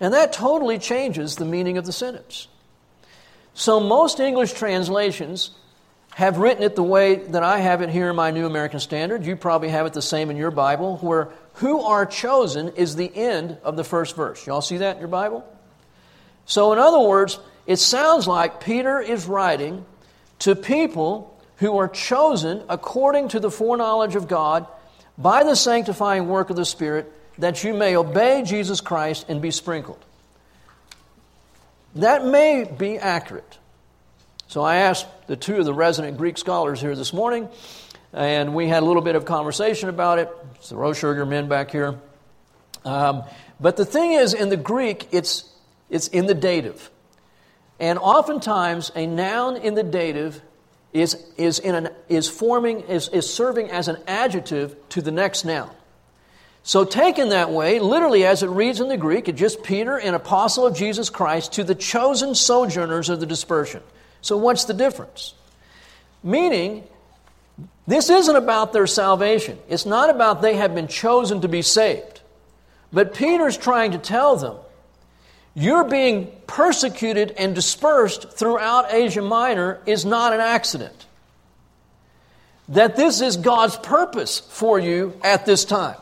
And 0.00 0.14
that 0.14 0.32
totally 0.32 0.78
changes 0.78 1.36
the 1.36 1.44
meaning 1.44 1.78
of 1.78 1.86
the 1.86 1.92
sentence. 1.92 2.48
So 3.54 3.80
most 3.80 4.20
English 4.20 4.52
translations 4.52 5.50
have 6.14 6.38
written 6.38 6.62
it 6.62 6.76
the 6.76 6.82
way 6.82 7.16
that 7.16 7.42
I 7.42 7.58
have 7.58 7.82
it 7.82 7.90
here 7.90 8.10
in 8.10 8.16
my 8.16 8.30
New 8.30 8.46
American 8.46 8.80
Standard. 8.80 9.24
You 9.24 9.36
probably 9.36 9.68
have 9.68 9.86
it 9.86 9.92
the 9.92 10.02
same 10.02 10.30
in 10.30 10.36
your 10.36 10.50
Bible, 10.50 10.96
where 10.98 11.30
who 11.54 11.80
are 11.82 12.06
chosen 12.06 12.68
is 12.70 12.96
the 12.96 13.10
end 13.14 13.58
of 13.64 13.76
the 13.76 13.84
first 13.84 14.14
verse. 14.14 14.46
Y'all 14.46 14.60
see 14.60 14.78
that 14.78 14.96
in 14.96 15.00
your 15.00 15.08
Bible? 15.08 15.44
So, 16.46 16.72
in 16.72 16.78
other 16.78 17.00
words, 17.00 17.38
it 17.66 17.76
sounds 17.76 18.28
like 18.28 18.60
Peter 18.60 19.00
is 19.00 19.26
writing 19.26 19.84
to 20.40 20.54
people 20.54 21.40
who 21.56 21.78
are 21.78 21.88
chosen 21.88 22.62
according 22.68 23.28
to 23.28 23.40
the 23.40 23.50
foreknowledge 23.50 24.16
of 24.16 24.28
God 24.28 24.66
by 25.16 25.44
the 25.44 25.54
sanctifying 25.54 26.28
work 26.28 26.50
of 26.50 26.56
the 26.56 26.64
Spirit 26.64 27.12
that 27.38 27.64
you 27.64 27.74
may 27.74 27.96
obey 27.96 28.42
Jesus 28.44 28.80
Christ 28.80 29.26
and 29.28 29.40
be 29.42 29.50
sprinkled. 29.50 30.04
That 31.96 32.24
may 32.24 32.64
be 32.64 32.98
accurate. 32.98 33.58
So 34.48 34.62
I 34.62 34.76
asked 34.76 35.06
the 35.26 35.36
two 35.36 35.56
of 35.56 35.64
the 35.64 35.74
resident 35.74 36.16
Greek 36.16 36.38
scholars 36.38 36.80
here 36.80 36.94
this 36.94 37.12
morning, 37.12 37.48
and 38.12 38.54
we 38.54 38.68
had 38.68 38.82
a 38.82 38.86
little 38.86 39.02
bit 39.02 39.16
of 39.16 39.24
conversation 39.24 39.88
about 39.88 40.18
it. 40.18 40.28
It's 40.56 40.68
the 40.68 40.76
Rosugar 40.76 41.26
men 41.26 41.48
back 41.48 41.70
here. 41.70 41.98
Um, 42.84 43.24
but 43.60 43.76
the 43.76 43.84
thing 43.84 44.12
is, 44.12 44.34
in 44.34 44.48
the 44.48 44.56
Greek, 44.56 45.08
it's, 45.12 45.50
it's 45.88 46.08
in 46.08 46.26
the 46.26 46.34
dative. 46.34 46.90
And 47.80 47.98
oftentimes, 47.98 48.92
a 48.94 49.06
noun 49.06 49.56
in 49.56 49.74
the 49.74 49.82
dative 49.82 50.40
is, 50.94 51.16
is, 51.36 51.58
in 51.58 51.74
an, 51.74 51.88
is 52.08 52.28
forming, 52.30 52.80
is, 52.82 53.08
is 53.08 53.30
serving 53.30 53.70
as 53.70 53.88
an 53.88 53.98
adjective 54.06 54.76
to 54.90 55.02
the 55.02 55.10
next 55.10 55.44
noun. 55.44 55.70
So, 56.62 56.84
taken 56.84 57.28
that 57.28 57.50
way, 57.50 57.78
literally 57.78 58.24
as 58.24 58.42
it 58.42 58.48
reads 58.48 58.80
in 58.80 58.88
the 58.88 58.96
Greek, 58.96 59.28
it's 59.28 59.38
just 59.38 59.62
Peter, 59.62 59.98
an 59.98 60.14
apostle 60.14 60.66
of 60.66 60.74
Jesus 60.74 61.10
Christ, 61.10 61.52
to 61.54 61.64
the 61.64 61.74
chosen 61.74 62.34
sojourners 62.34 63.10
of 63.10 63.20
the 63.20 63.26
dispersion. 63.26 63.82
So, 64.22 64.38
what's 64.38 64.64
the 64.64 64.72
difference? 64.72 65.34
Meaning, 66.22 66.84
this 67.86 68.08
isn't 68.08 68.34
about 68.34 68.72
their 68.72 68.86
salvation. 68.86 69.58
It's 69.68 69.84
not 69.84 70.08
about 70.08 70.40
they 70.40 70.56
have 70.56 70.74
been 70.74 70.88
chosen 70.88 71.42
to 71.42 71.48
be 71.48 71.60
saved. 71.60 72.22
But 72.94 73.12
Peter's 73.12 73.58
trying 73.58 73.92
to 73.92 73.98
tell 73.98 74.36
them 74.36 74.56
you're 75.54 75.84
being 75.84 76.32
persecuted 76.46 77.30
and 77.38 77.54
dispersed 77.54 78.32
throughout 78.32 78.92
Asia 78.92 79.22
Minor 79.22 79.80
is 79.86 80.04
not 80.04 80.32
an 80.32 80.40
accident. 80.40 81.06
That 82.68 82.96
this 82.96 83.20
is 83.20 83.36
God's 83.36 83.76
purpose 83.76 84.40
for 84.40 84.78
you 84.78 85.18
at 85.22 85.46
this 85.46 85.64
time. 85.64 85.96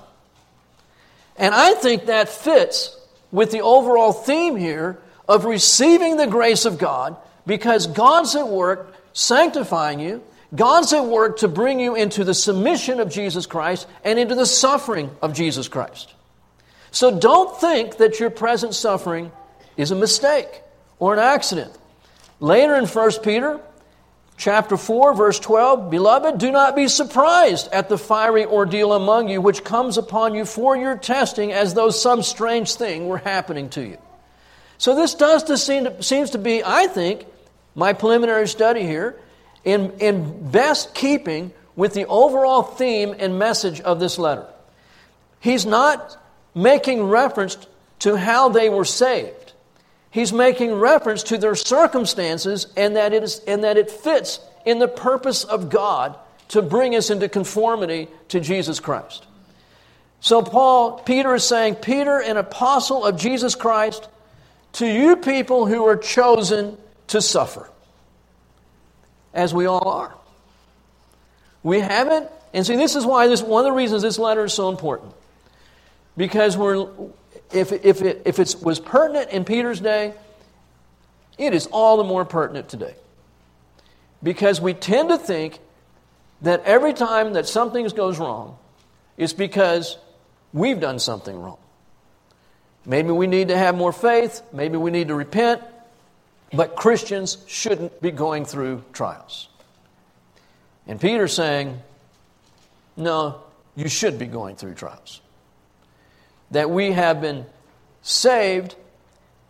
And 1.37 1.54
I 1.54 1.75
think 1.75 2.06
that 2.06 2.28
fits 2.28 2.97
with 3.30 3.50
the 3.50 3.62
overall 3.62 4.12
theme 4.12 4.56
here 4.56 4.99
of 5.28 5.44
receiving 5.44 6.16
the 6.16 6.26
grace 6.26 6.64
of 6.64 6.78
God 6.78 7.16
because 7.47 7.87
God's 7.87 8.35
at 8.37 8.49
work 8.49 8.94
sanctifying 9.12 10.00
you. 10.00 10.23
God's 10.54 10.92
at 10.92 11.06
work 11.06 11.38
to 11.38 11.49
bring 11.49 11.80
you 11.80 11.94
into 11.94 12.25
the 12.25 12.35
submission 12.35 13.00
of 13.00 13.11
Jesus 13.11 13.47
Christ 13.47 13.87
and 14.04 14.18
into 14.18 14.35
the 14.35 14.47
suffering 14.47 15.11
of 15.23 15.32
Jesus 15.32 15.68
Christ. 15.68 16.12
So 16.90 17.18
don't 17.18 17.59
think 17.59 17.97
that 17.97 18.21
your 18.21 18.28
present 18.28 18.75
suffering 18.75 19.32
is 19.76 19.91
a 19.91 19.97
mistake 19.97 20.62
or 20.99 21.14
an 21.14 21.19
accident. 21.19 21.73
Later 22.41 22.75
in 22.76 22.87
1 22.87 23.11
Peter 23.23 23.61
chapter 24.37 24.76
4 24.76 25.14
verse 25.14 25.38
12, 25.38 25.91
beloved, 25.91 26.38
do 26.38 26.50
not 26.50 26.75
be 26.75 26.88
surprised 26.88 27.69
at 27.73 27.88
the 27.88 27.99
fiery 27.99 28.45
ordeal 28.45 28.93
among 28.93 29.29
you 29.29 29.41
which 29.41 29.64
comes 29.64 29.99
upon 29.99 30.35
you 30.35 30.45
for 30.45 30.76
your 30.76 30.97
testing 30.97 31.52
as 31.52 31.75
though 31.75 31.91
some 31.91 32.23
strange 32.23 32.75
thing 32.75 33.07
were 33.07 33.19
happening 33.19 33.69
to 33.71 33.83
you. 33.83 33.99
So 34.79 34.97
this 34.97 35.14
does 35.14 35.45
to 35.45 35.57
seem 35.57 35.85
to, 35.85 36.02
seems 36.02 36.31
to 36.31 36.38
be, 36.38 36.62
I 36.64 36.88
think, 36.88 37.26
my 37.75 37.93
preliminary 37.93 38.49
study 38.49 38.83
here, 38.83 39.17
in, 39.64 39.93
in 40.00 40.50
best 40.50 40.95
keeping 40.95 41.52
with 41.76 41.95
the 41.95 42.07
overall 42.07 42.62
theme 42.62 43.14
and 43.19 43.38
message 43.38 43.81
of 43.81 44.00
this 44.00 44.19
letter. 44.19 44.47
He's 45.41 45.64
not 45.64 46.17
making 46.55 47.05
reference 47.05 47.57
to 48.00 48.17
how 48.17 48.49
they 48.49 48.69
were 48.69 48.85
saved. 48.85 49.41
He's 50.12 50.33
making 50.33 50.75
reference 50.75 51.23
to 51.25 51.38
their 51.38 51.54
circumstances 51.54 52.66
and 52.76 52.97
that 52.97 53.14
it, 53.14 53.23
is, 53.23 53.40
and 53.49 53.64
that 53.64 53.78
it 53.78 53.90
fits 53.90 54.40
in 54.66 54.78
the 54.78 54.87
purpose 54.87 55.42
of 55.42 55.71
God 55.71 56.16
to 56.49 56.61
bring 56.61 56.95
us 56.95 57.09
into 57.09 57.31
conformity 57.31 58.09
to 58.28 58.38
Jesus 58.38 58.78
Christ. 58.78 59.26
So 60.21 60.42
Paul, 60.42 60.99
Peter 60.99 61.35
is 61.35 61.45
saying, 61.45 61.76
Peter, 61.76 62.21
an 62.21 62.37
apostle 62.37 63.07
of 63.07 63.19
Jesus 63.19 63.54
Christ, 63.54 64.07
to 64.75 64.87
you 64.87 65.16
people 65.16 65.66
who 65.66 65.87
are 65.87 65.97
chosen 65.97 66.76
to 67.09 67.23
suffer, 67.23 67.71
as 69.33 69.54
we 69.54 69.64
all 69.64 69.88
are. 69.88 70.14
We 71.62 71.81
haven't, 71.81 72.28
and 72.52 72.66
see, 72.66 72.76
this 72.76 72.97
is 72.97 73.07
why 73.07 73.28
this 73.28 73.40
one 73.40 73.64
of 73.64 73.64
the 73.64 73.73
reasons 73.73 74.02
this 74.02 74.19
letter 74.19 74.45
is 74.45 74.52
so 74.52 74.69
important. 74.69 75.14
Because 76.19 76.54
we're, 76.54 76.87
if, 77.54 77.73
if, 77.73 78.02
it, 78.02 78.23
if 78.25 78.38
it 78.38 78.56
was 78.62 78.80
pertinent 78.80 79.30
in 79.30 79.44
Peter's 79.44 79.80
day, 79.80 80.14
it 81.38 81.54
is 81.54 81.66
all 81.66 81.97
the 81.97 82.04
more 82.04 82.25
pertinent 82.25 82.68
today. 82.68 82.94
Because 84.23 84.61
we 84.61 84.75
tend 84.75 85.09
to 85.09 85.18
think 85.18 85.59
that 86.42 86.62
every 86.64 86.92
time 86.92 87.32
that 87.35 87.49
something 87.49 87.87
goes 87.88 88.18
wrong, 88.18 88.59
it's 89.16 89.32
because 89.32 89.97
we've 90.52 90.80
done 90.80 90.99
something 90.99 91.37
wrong. 91.40 91.59
Maybe 92.85 93.11
we 93.11 93.26
need 93.26 93.49
to 93.49 93.56
have 93.56 93.76
more 93.76 93.92
faith, 93.92 94.42
maybe 94.52 94.76
we 94.76 94.90
need 94.90 95.09
to 95.09 95.14
repent, 95.14 95.62
but 96.52 96.76
Christians 96.76 97.38
shouldn't 97.47 98.02
be 98.02 98.11
going 98.11 98.44
through 98.44 98.85
trials. 98.92 99.49
And 100.87 101.00
Peter's 101.00 101.32
saying, 101.32 101.80
no, 102.97 103.40
you 103.76 103.88
should 103.88 104.18
be 104.18 104.26
going 104.26 104.56
through 104.56 104.75
trials. 104.75 105.22
That 106.52 106.71
we 106.71 106.92
have 106.92 107.21
been 107.21 107.44
saved 108.02 108.76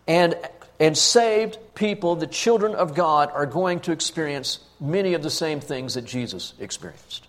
and, 0.06 0.34
and 0.80 0.96
saved 0.96 1.58
people, 1.74 2.16
the 2.16 2.26
children 2.26 2.74
of 2.74 2.94
God, 2.94 3.30
are 3.32 3.46
going 3.46 3.80
to 3.80 3.92
experience 3.92 4.60
many 4.80 5.14
of 5.14 5.22
the 5.22 5.30
same 5.30 5.60
things 5.60 5.94
that 5.94 6.04
Jesus 6.04 6.54
experienced. 6.58 7.26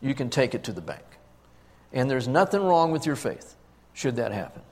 You 0.00 0.14
can 0.14 0.30
take 0.30 0.54
it 0.54 0.64
to 0.64 0.72
the 0.72 0.80
bank. 0.80 1.04
And 1.92 2.10
there's 2.10 2.26
nothing 2.26 2.62
wrong 2.62 2.90
with 2.90 3.06
your 3.06 3.16
faith, 3.16 3.54
should 3.92 4.16
that 4.16 4.32
happen. 4.32 4.62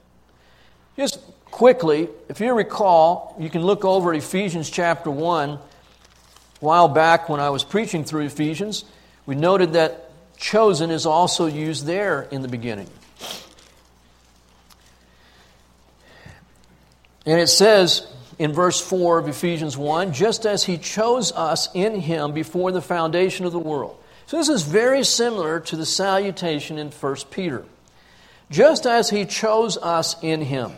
Just 0.97 1.19
quickly, 1.45 2.09
if 2.29 2.39
you 2.39 2.53
recall, 2.53 3.35
you 3.39 3.49
can 3.49 3.61
look 3.61 3.85
over 3.85 4.13
Ephesians 4.13 4.69
chapter 4.69 5.09
1. 5.09 5.49
A 5.49 5.59
while 6.59 6.87
back 6.87 7.29
when 7.29 7.39
I 7.39 7.49
was 7.49 7.63
preaching 7.63 8.03
through 8.03 8.25
Ephesians, 8.25 8.85
we 9.25 9.35
noted 9.35 9.73
that 9.73 10.11
chosen 10.37 10.91
is 10.91 11.05
also 11.05 11.45
used 11.45 11.85
there 11.85 12.23
in 12.23 12.41
the 12.41 12.47
beginning. 12.47 12.89
And 17.25 17.39
it 17.39 17.47
says 17.47 18.05
in 18.37 18.53
verse 18.53 18.79
4 18.81 19.19
of 19.19 19.27
Ephesians 19.27 19.77
1 19.77 20.13
just 20.13 20.45
as 20.45 20.63
he 20.63 20.77
chose 20.77 21.31
us 21.31 21.69
in 21.73 21.99
him 22.01 22.33
before 22.33 22.71
the 22.71 22.81
foundation 22.81 23.45
of 23.45 23.51
the 23.51 23.59
world. 23.59 23.97
So 24.25 24.37
this 24.37 24.49
is 24.49 24.63
very 24.63 25.03
similar 25.03 25.59
to 25.61 25.75
the 25.75 25.85
salutation 25.85 26.77
in 26.77 26.89
1 26.89 27.15
Peter. 27.29 27.65
Just 28.49 28.85
as 28.85 29.09
he 29.09 29.25
chose 29.25 29.77
us 29.77 30.15
in 30.21 30.41
him. 30.41 30.73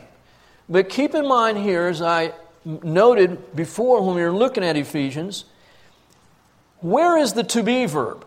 But 0.70 0.90
keep 0.90 1.14
in 1.14 1.28
mind 1.28 1.58
here, 1.58 1.88
as 1.88 2.02
I 2.02 2.34
noted 2.66 3.56
before 3.56 4.02
when 4.02 4.16
we 4.16 4.22
were 4.24 4.32
looking 4.32 4.64
at 4.64 4.76
Ephesians, 4.76 5.46
where 6.80 7.18
is 7.18 7.34
the 7.34 7.44
to 7.44 7.64
be 7.64 7.86
verb? 7.86 8.26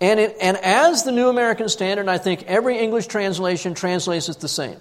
And, 0.00 0.18
it, 0.18 0.36
and 0.40 0.56
as 0.56 1.04
the 1.04 1.12
New 1.12 1.28
American 1.28 1.68
Standard, 1.68 2.08
I 2.08 2.18
think 2.18 2.44
every 2.44 2.78
English 2.78 3.06
translation 3.06 3.74
translates 3.74 4.28
it 4.28 4.40
the 4.40 4.48
same. 4.48 4.78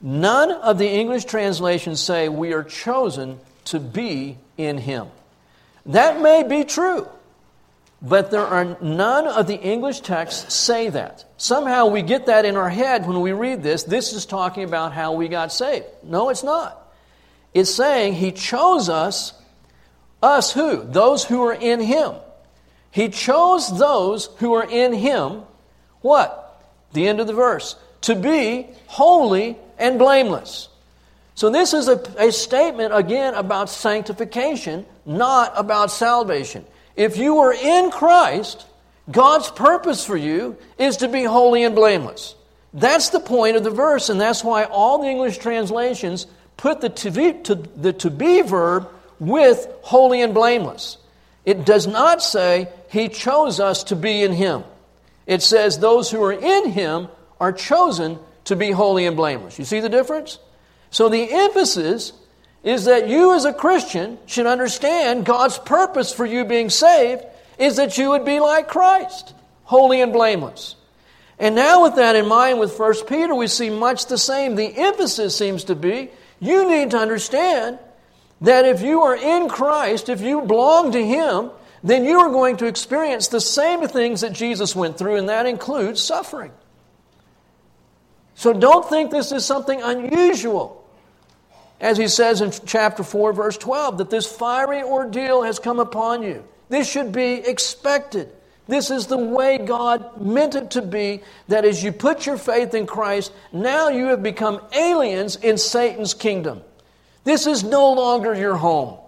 None 0.00 0.50
of 0.50 0.78
the 0.78 0.88
English 0.88 1.26
translations 1.26 2.00
say 2.00 2.28
we 2.28 2.52
are 2.52 2.64
chosen 2.64 3.38
to 3.66 3.78
be 3.78 4.38
in 4.56 4.78
Him. 4.78 5.08
That 5.86 6.20
may 6.20 6.42
be 6.42 6.64
true, 6.64 7.06
but 8.00 8.30
there 8.30 8.46
are 8.46 8.76
none 8.80 9.26
of 9.26 9.46
the 9.46 9.60
English 9.60 10.00
texts 10.00 10.54
say 10.54 10.88
that. 10.88 11.24
Somehow 11.36 11.86
we 11.86 12.02
get 12.02 12.26
that 12.26 12.44
in 12.44 12.56
our 12.56 12.70
head 12.70 13.06
when 13.06 13.20
we 13.20 13.32
read 13.32 13.62
this. 13.62 13.84
This 13.84 14.12
is 14.12 14.24
talking 14.24 14.64
about 14.64 14.92
how 14.92 15.12
we 15.12 15.28
got 15.28 15.52
saved. 15.52 15.86
No, 16.02 16.30
it's 16.30 16.42
not. 16.42 16.76
It's 17.52 17.74
saying 17.74 18.14
He 18.14 18.32
chose 18.32 18.88
us, 18.88 19.34
us 20.22 20.52
who? 20.52 20.82
Those 20.84 21.24
who 21.24 21.42
are 21.44 21.54
in 21.54 21.80
Him. 21.80 22.14
He 22.90 23.08
chose 23.08 23.78
those 23.78 24.26
who 24.38 24.54
are 24.54 24.68
in 24.68 24.92
Him, 24.92 25.42
what? 26.00 26.62
The 26.92 27.06
end 27.06 27.20
of 27.20 27.26
the 27.26 27.34
verse. 27.34 27.76
To 28.02 28.14
be 28.14 28.66
holy 28.86 29.56
and 29.80 29.98
blameless. 29.98 30.68
So, 31.34 31.50
this 31.50 31.72
is 31.72 31.88
a, 31.88 31.96
a 32.18 32.30
statement 32.32 32.94
again 32.94 33.34
about 33.34 33.70
sanctification, 33.70 34.84
not 35.06 35.52
about 35.56 35.90
salvation. 35.90 36.64
If 36.96 37.16
you 37.16 37.38
are 37.38 37.54
in 37.54 37.90
Christ, 37.90 38.66
God's 39.10 39.50
purpose 39.50 40.04
for 40.04 40.16
you 40.16 40.56
is 40.78 40.98
to 40.98 41.08
be 41.08 41.24
holy 41.24 41.64
and 41.64 41.74
blameless. 41.74 42.34
That's 42.72 43.08
the 43.08 43.20
point 43.20 43.56
of 43.56 43.64
the 43.64 43.70
verse, 43.70 44.10
and 44.10 44.20
that's 44.20 44.44
why 44.44 44.64
all 44.64 44.98
the 44.98 45.08
English 45.08 45.38
translations 45.38 46.26
put 46.56 46.80
the 46.80 46.90
to 46.90 47.10
be, 47.10 47.32
to, 47.44 47.54
the 47.54 47.92
to 47.94 48.10
be 48.10 48.42
verb 48.42 48.88
with 49.18 49.66
holy 49.82 50.22
and 50.22 50.34
blameless. 50.34 50.98
It 51.44 51.64
does 51.64 51.86
not 51.86 52.22
say, 52.22 52.68
He 52.90 53.08
chose 53.08 53.60
us 53.60 53.84
to 53.84 53.96
be 53.96 54.22
in 54.22 54.32
Him. 54.32 54.64
It 55.26 55.42
says, 55.42 55.78
Those 55.78 56.10
who 56.10 56.22
are 56.22 56.32
in 56.32 56.70
Him 56.70 57.08
are 57.40 57.52
chosen 57.52 58.18
to 58.50 58.56
be 58.56 58.70
holy 58.70 59.06
and 59.06 59.16
blameless. 59.16 59.58
You 59.58 59.64
see 59.64 59.80
the 59.80 59.88
difference? 59.88 60.38
So 60.90 61.08
the 61.08 61.32
emphasis 61.32 62.12
is 62.62 62.84
that 62.84 63.08
you 63.08 63.34
as 63.34 63.44
a 63.44 63.52
Christian 63.52 64.18
should 64.26 64.46
understand 64.46 65.24
God's 65.24 65.58
purpose 65.58 66.12
for 66.12 66.26
you 66.26 66.44
being 66.44 66.68
saved 66.68 67.24
is 67.58 67.76
that 67.76 67.96
you 67.96 68.10
would 68.10 68.24
be 68.24 68.40
like 68.40 68.68
Christ, 68.68 69.34
holy 69.64 70.00
and 70.00 70.12
blameless. 70.12 70.76
And 71.38 71.54
now 71.54 71.84
with 71.84 71.94
that 71.94 72.16
in 72.16 72.26
mind 72.26 72.58
with 72.58 72.78
1 72.78 73.06
Peter, 73.06 73.34
we 73.34 73.46
see 73.46 73.70
much 73.70 74.06
the 74.06 74.18
same. 74.18 74.56
The 74.56 74.76
emphasis 74.76 75.36
seems 75.36 75.64
to 75.64 75.74
be 75.74 76.10
you 76.40 76.68
need 76.68 76.90
to 76.90 76.98
understand 76.98 77.78
that 78.40 78.64
if 78.64 78.82
you 78.82 79.02
are 79.02 79.16
in 79.16 79.48
Christ, 79.48 80.08
if 80.08 80.20
you 80.20 80.42
belong 80.42 80.92
to 80.92 81.06
Him, 81.06 81.50
then 81.84 82.04
you 82.04 82.18
are 82.18 82.30
going 82.30 82.56
to 82.58 82.66
experience 82.66 83.28
the 83.28 83.40
same 83.40 83.86
things 83.86 84.22
that 84.22 84.32
Jesus 84.32 84.74
went 84.74 84.98
through, 84.98 85.16
and 85.16 85.28
that 85.28 85.46
includes 85.46 86.00
suffering. 86.02 86.52
So 88.40 88.54
don't 88.54 88.88
think 88.88 89.10
this 89.10 89.32
is 89.32 89.44
something 89.44 89.82
unusual. 89.82 90.82
As 91.78 91.98
he 91.98 92.08
says 92.08 92.40
in 92.40 92.50
chapter 92.64 93.02
4, 93.02 93.34
verse 93.34 93.58
12, 93.58 93.98
that 93.98 94.08
this 94.08 94.26
fiery 94.26 94.82
ordeal 94.82 95.42
has 95.42 95.58
come 95.58 95.78
upon 95.78 96.22
you. 96.22 96.42
This 96.70 96.90
should 96.90 97.12
be 97.12 97.34
expected. 97.34 98.30
This 98.66 98.90
is 98.90 99.08
the 99.08 99.18
way 99.18 99.58
God 99.58 100.22
meant 100.22 100.54
it 100.54 100.70
to 100.70 100.80
be 100.80 101.20
that 101.48 101.66
as 101.66 101.84
you 101.84 101.92
put 101.92 102.24
your 102.24 102.38
faith 102.38 102.72
in 102.72 102.86
Christ, 102.86 103.30
now 103.52 103.90
you 103.90 104.06
have 104.06 104.22
become 104.22 104.62
aliens 104.72 105.36
in 105.36 105.58
Satan's 105.58 106.14
kingdom. 106.14 106.62
This 107.24 107.46
is 107.46 107.62
no 107.62 107.92
longer 107.92 108.34
your 108.34 108.56
home. 108.56 108.98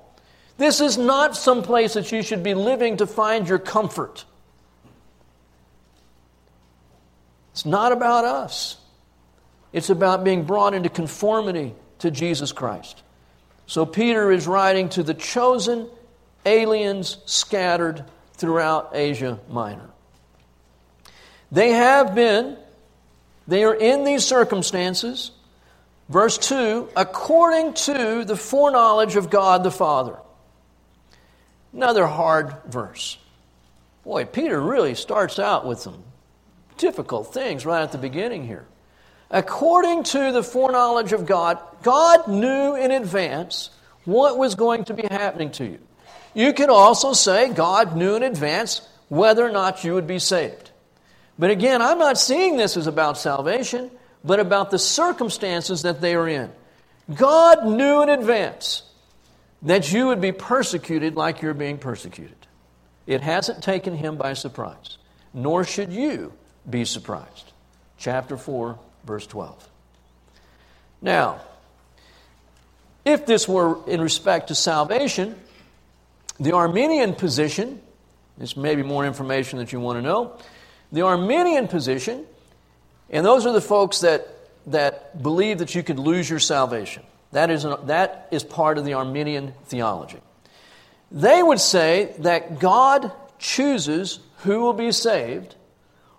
This 0.59 0.83
is 0.83 0.99
not 0.99 1.39
some 1.39 1.63
place 1.63 1.95
that 1.95 2.13
you 2.13 2.21
should 2.21 2.43
be 2.43 2.53
living 2.53 2.99
to 2.99 3.07
find 3.07 3.49
your 3.49 3.59
comfort. 3.59 4.27
It's 7.53 7.65
not 7.65 7.93
about 7.93 8.27
us. 8.27 8.77
It's 9.73 9.91
about 9.91 10.25
being 10.25 10.45
brought 10.45 10.75
into 10.75 10.89
conformity 10.89 11.75
to 12.01 12.11
Jesus 12.11 12.53
Christ. 12.53 13.03
So 13.67 13.87
Peter 13.87 14.31
is 14.31 14.47
writing 14.47 14.89
to 14.91 15.03
the 15.03 15.15
chosen 15.15 15.89
aliens 16.45 17.19
scattered 17.25 18.05
throughout 18.35 18.91
Asia 18.93 19.39
Minor. 19.49 19.89
They 21.51 21.71
have 21.71 22.15
been, 22.15 22.57
they 23.47 23.65
are 23.65 23.75
in 23.75 24.05
these 24.05 24.25
circumstances, 24.25 25.31
verse 26.09 26.39
2, 26.39 26.91
according 26.97 27.75
to 27.75 28.25
the 28.25 28.37
foreknowledge 28.37 29.17
of 29.17 29.31
God 29.31 29.63
the 29.63 29.71
Father. 29.71 30.17
Another 31.73 32.07
hard 32.07 32.55
verse. 32.67 33.17
Boy, 34.05 34.25
Peter 34.25 34.61
really 34.61 34.95
starts 34.95 35.39
out 35.39 35.67
with 35.67 35.79
some 35.79 36.03
difficult 36.77 37.33
things 37.33 37.65
right 37.65 37.83
at 37.83 37.93
the 37.93 37.99
beginning 37.99 38.47
here 38.47 38.67
according 39.33 40.05
to 40.05 40.31
the 40.31 40.43
foreknowledge 40.43 41.13
of 41.13 41.27
God, 41.27 41.59
God 41.83 42.29
knew 42.29 42.77
in 42.77 42.93
advance 42.93 43.71
what 44.05 44.39
was 44.39 44.55
going 44.55 44.85
to 44.85 44.95
be 44.95 45.07
happening 45.11 45.51
to 45.53 45.65
you. 45.65 45.79
You 46.35 46.53
could 46.53 46.71
also 46.71 47.13
say 47.13 47.53
God 47.53 47.97
knew 47.97 48.15
in 48.15 48.23
advance 48.23 48.87
whether 49.09 49.45
or 49.45 49.51
not 49.51 49.85
you 49.85 49.95
would 49.95 50.07
be 50.07 50.19
saved. 50.19 50.71
But 51.39 51.51
again, 51.51 51.83
I'm 51.83 51.99
not 51.99 52.19
seeing 52.19 52.57
this 52.57 52.77
as 52.77 52.87
about 52.87 53.19
salvation, 53.19 53.91
but 54.25 54.39
about 54.39 54.71
the 54.71 54.79
circumstances 54.79 55.83
that 55.83 56.01
they 56.01 56.15
are 56.15 56.29
in. 56.29 56.53
God 57.15 57.67
knew 57.67 58.03
in 58.03 58.09
advance 58.09 58.83
that 59.63 59.93
you 59.93 60.07
would 60.07 60.21
be 60.21 60.33
persecuted 60.33 61.17
like 61.17 61.43
you're 61.43 61.55
being 61.55 61.79
persecuted. 61.79 62.37
It 63.07 63.21
hasn't 63.21 63.63
taken 63.63 63.97
him 63.97 64.17
by 64.17 64.35
surprise, 64.35 64.99
nor 65.35 65.65
should 65.65 65.93
you 65.93 66.33
be 66.69 66.85
surprised. 66.85 67.53
Chapter 67.99 68.37
4, 68.37 68.79
verse 69.05 69.27
12. 69.27 69.69
Now, 71.01 71.41
if 73.05 73.27
this 73.27 73.49
were 73.49 73.79
in 73.89 74.01
respect 74.01 74.49
to 74.49 74.55
salvation, 74.55 75.37
the 76.39 76.53
Arminian 76.53 77.15
position, 77.15 77.81
this 78.39 78.57
may 78.57 78.75
be 78.75 78.83
more 78.83 79.05
information 79.05 79.59
that 79.59 79.73
you 79.73 79.81
want 79.81 79.99
to 79.99 80.03
know. 80.03 80.39
The 80.93 81.03
Arminian 81.03 81.69
position, 81.69 82.25
and 83.11 83.27
those 83.27 83.47
are 83.47 83.53
the 83.53 83.61
folks 83.61 84.01
that, 84.01 84.29
that 84.69 85.23
believe 85.23 85.59
that 85.59 85.75
you 85.75 85.83
could 85.83 85.99
lose 85.99 86.31
your 86.31 86.39
salvation. 86.39 87.03
That 87.33 87.51
is, 87.51 87.65
an, 87.65 87.87
that 87.87 88.29
is 88.31 88.45
part 88.45 88.79
of 88.79 88.85
the 88.85 88.95
Arminian 88.95 89.55
theology. 89.65 90.19
They 91.11 91.43
would 91.43 91.61
say 91.61 92.15
that 92.19 92.59
God 92.59 93.11
chooses 93.39 94.21
who 94.39 94.61
will 94.61 94.73
be 94.73 94.93
saved 94.93 95.57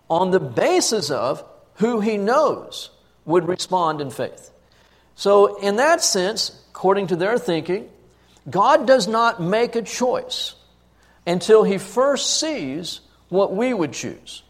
on 0.09 0.31
the 0.31 0.39
basis 0.39 1.09
of 1.09 1.43
who 1.75 1.99
he 1.99 2.17
knows 2.17 2.89
would 3.25 3.47
respond 3.47 4.01
in 4.01 4.09
faith. 4.09 4.51
So, 5.15 5.59
in 5.59 5.77
that 5.77 6.01
sense, 6.01 6.59
according 6.71 7.07
to 7.07 7.15
their 7.15 7.37
thinking, 7.37 7.89
God 8.49 8.87
does 8.87 9.07
not 9.07 9.41
make 9.41 9.75
a 9.75 9.81
choice 9.81 10.55
until 11.25 11.63
he 11.63 11.77
first 11.77 12.39
sees 12.39 13.01
what 13.29 13.55
we 13.55 13.73
would 13.73 13.93
choose. 13.93 14.43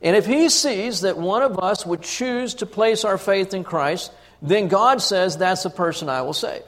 And 0.00 0.16
if 0.16 0.26
he 0.26 0.48
sees 0.48 1.02
that 1.02 1.16
one 1.16 1.42
of 1.42 1.58
us 1.58 1.86
would 1.86 2.02
choose 2.02 2.54
to 2.54 2.66
place 2.66 3.04
our 3.04 3.18
faith 3.18 3.54
in 3.54 3.64
Christ, 3.64 4.12
then 4.40 4.68
God 4.68 5.00
says, 5.00 5.38
That's 5.38 5.62
the 5.62 5.70
person 5.70 6.08
I 6.08 6.22
will 6.22 6.32
save. 6.32 6.62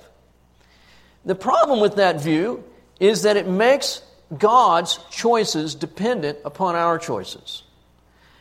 The 1.24 1.34
problem 1.34 1.80
with 1.80 1.96
that 1.96 2.20
view 2.20 2.64
is 3.00 3.22
that 3.22 3.36
it 3.36 3.48
makes 3.48 4.02
God's 4.36 4.98
choices 5.10 5.74
dependent 5.74 6.38
upon 6.44 6.76
our 6.76 6.98
choices. 6.98 7.63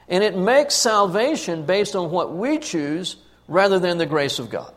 And 0.07 0.23
it 0.23 0.35
makes 0.35 0.75
salvation 0.75 1.65
based 1.65 1.95
on 1.95 2.11
what 2.11 2.33
we 2.33 2.59
choose 2.59 3.17
rather 3.47 3.79
than 3.79 3.97
the 3.97 4.05
grace 4.05 4.39
of 4.39 4.49
God. 4.49 4.73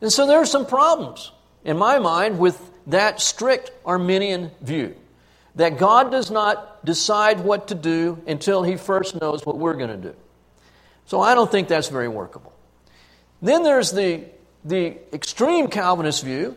And 0.00 0.12
so 0.12 0.26
there 0.26 0.38
are 0.38 0.46
some 0.46 0.66
problems, 0.66 1.32
in 1.64 1.76
my 1.76 1.98
mind, 1.98 2.38
with 2.38 2.70
that 2.86 3.20
strict 3.20 3.70
Arminian 3.84 4.50
view 4.60 4.94
that 5.56 5.78
God 5.78 6.10
does 6.10 6.30
not 6.30 6.84
decide 6.84 7.40
what 7.40 7.68
to 7.68 7.74
do 7.74 8.22
until 8.26 8.62
He 8.62 8.76
first 8.76 9.20
knows 9.20 9.44
what 9.44 9.58
we're 9.58 9.74
going 9.74 9.90
to 9.90 10.08
do. 10.08 10.16
So 11.06 11.20
I 11.20 11.34
don't 11.34 11.50
think 11.50 11.68
that's 11.68 11.88
very 11.88 12.08
workable. 12.08 12.52
Then 13.42 13.62
there's 13.62 13.90
the, 13.90 14.24
the 14.64 14.96
extreme 15.12 15.68
Calvinist 15.68 16.24
view 16.24 16.56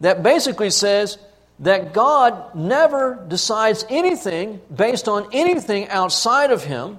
that 0.00 0.22
basically 0.22 0.70
says 0.70 1.18
that 1.60 1.92
God 1.92 2.54
never 2.54 3.22
decides 3.28 3.84
anything 3.90 4.60
based 4.74 5.08
on 5.08 5.28
anything 5.32 5.88
outside 5.88 6.50
of 6.50 6.64
Him. 6.64 6.98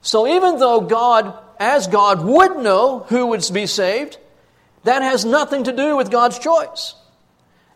So 0.00 0.26
even 0.26 0.58
though 0.58 0.80
God, 0.80 1.38
as 1.60 1.86
God, 1.86 2.24
would 2.24 2.56
know 2.56 3.00
who 3.08 3.26
would 3.26 3.44
be 3.52 3.66
saved, 3.66 4.18
that 4.84 5.02
has 5.02 5.24
nothing 5.24 5.64
to 5.64 5.72
do 5.72 5.96
with 5.96 6.10
God's 6.10 6.38
choice. 6.38 6.94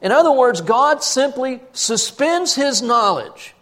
In 0.01 0.11
other 0.11 0.33
words, 0.33 0.61
God 0.63 1.03
simply 1.03 1.61
suspends 1.73 2.55
His 2.55 2.81
knowledge 2.83 3.55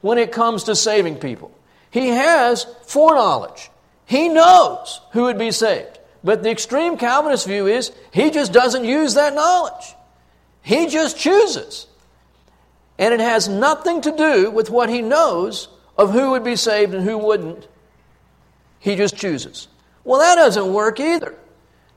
when 0.00 0.18
it 0.18 0.32
comes 0.32 0.64
to 0.64 0.74
saving 0.74 1.16
people. 1.16 1.52
He 1.90 2.08
has 2.08 2.66
foreknowledge. 2.86 3.70
He 4.06 4.28
knows 4.28 5.00
who 5.12 5.24
would 5.24 5.38
be 5.38 5.50
saved. 5.50 5.98
But 6.24 6.42
the 6.42 6.50
extreme 6.50 6.96
Calvinist 6.96 7.46
view 7.46 7.66
is 7.66 7.92
He 8.10 8.30
just 8.30 8.52
doesn't 8.52 8.84
use 8.84 9.14
that 9.14 9.34
knowledge. 9.34 9.94
He 10.68 10.86
just 10.86 11.18
chooses. 11.18 11.86
And 12.98 13.14
it 13.14 13.20
has 13.20 13.48
nothing 13.48 14.02
to 14.02 14.14
do 14.14 14.50
with 14.50 14.68
what 14.68 14.90
he 14.90 15.00
knows 15.00 15.66
of 15.96 16.10
who 16.12 16.32
would 16.32 16.44
be 16.44 16.56
saved 16.56 16.92
and 16.92 17.02
who 17.08 17.16
wouldn't. 17.16 17.66
He 18.78 18.94
just 18.94 19.16
chooses. 19.16 19.66
Well, 20.04 20.20
that 20.20 20.34
doesn't 20.34 20.70
work 20.70 21.00
either. 21.00 21.34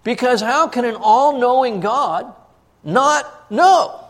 Because 0.06 0.40
how 0.40 0.70
can 0.70 0.86
an 0.86 0.96
all 0.96 1.38
knowing 1.38 1.82
God 1.82 2.34
not 2.82 3.52
know? 3.52 4.06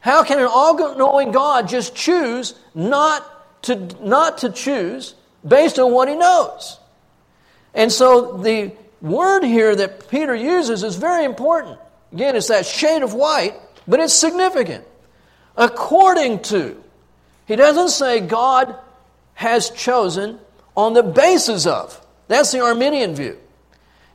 How 0.00 0.22
can 0.22 0.38
an 0.38 0.48
all 0.52 0.76
knowing 0.94 1.32
God 1.32 1.66
just 1.66 1.94
choose 1.94 2.54
not 2.74 3.62
to, 3.62 3.76
not 4.06 4.36
to 4.38 4.50
choose 4.50 5.14
based 5.48 5.78
on 5.78 5.92
what 5.92 6.10
he 6.10 6.14
knows? 6.14 6.78
And 7.72 7.90
so 7.90 8.36
the 8.36 8.72
word 9.00 9.44
here 9.44 9.74
that 9.74 10.10
Peter 10.10 10.34
uses 10.34 10.84
is 10.84 10.96
very 10.96 11.24
important. 11.24 11.78
Again, 12.12 12.36
it's 12.36 12.48
that 12.48 12.66
shade 12.66 13.02
of 13.02 13.14
white, 13.14 13.54
but 13.86 14.00
it's 14.00 14.14
significant. 14.14 14.84
According 15.56 16.42
to. 16.42 16.82
He 17.46 17.56
doesn't 17.56 17.90
say 17.90 18.20
God 18.20 18.76
has 19.34 19.70
chosen 19.70 20.38
on 20.76 20.92
the 20.92 21.02
basis 21.02 21.66
of. 21.66 22.00
That's 22.28 22.52
the 22.52 22.60
Arminian 22.60 23.14
view. 23.14 23.38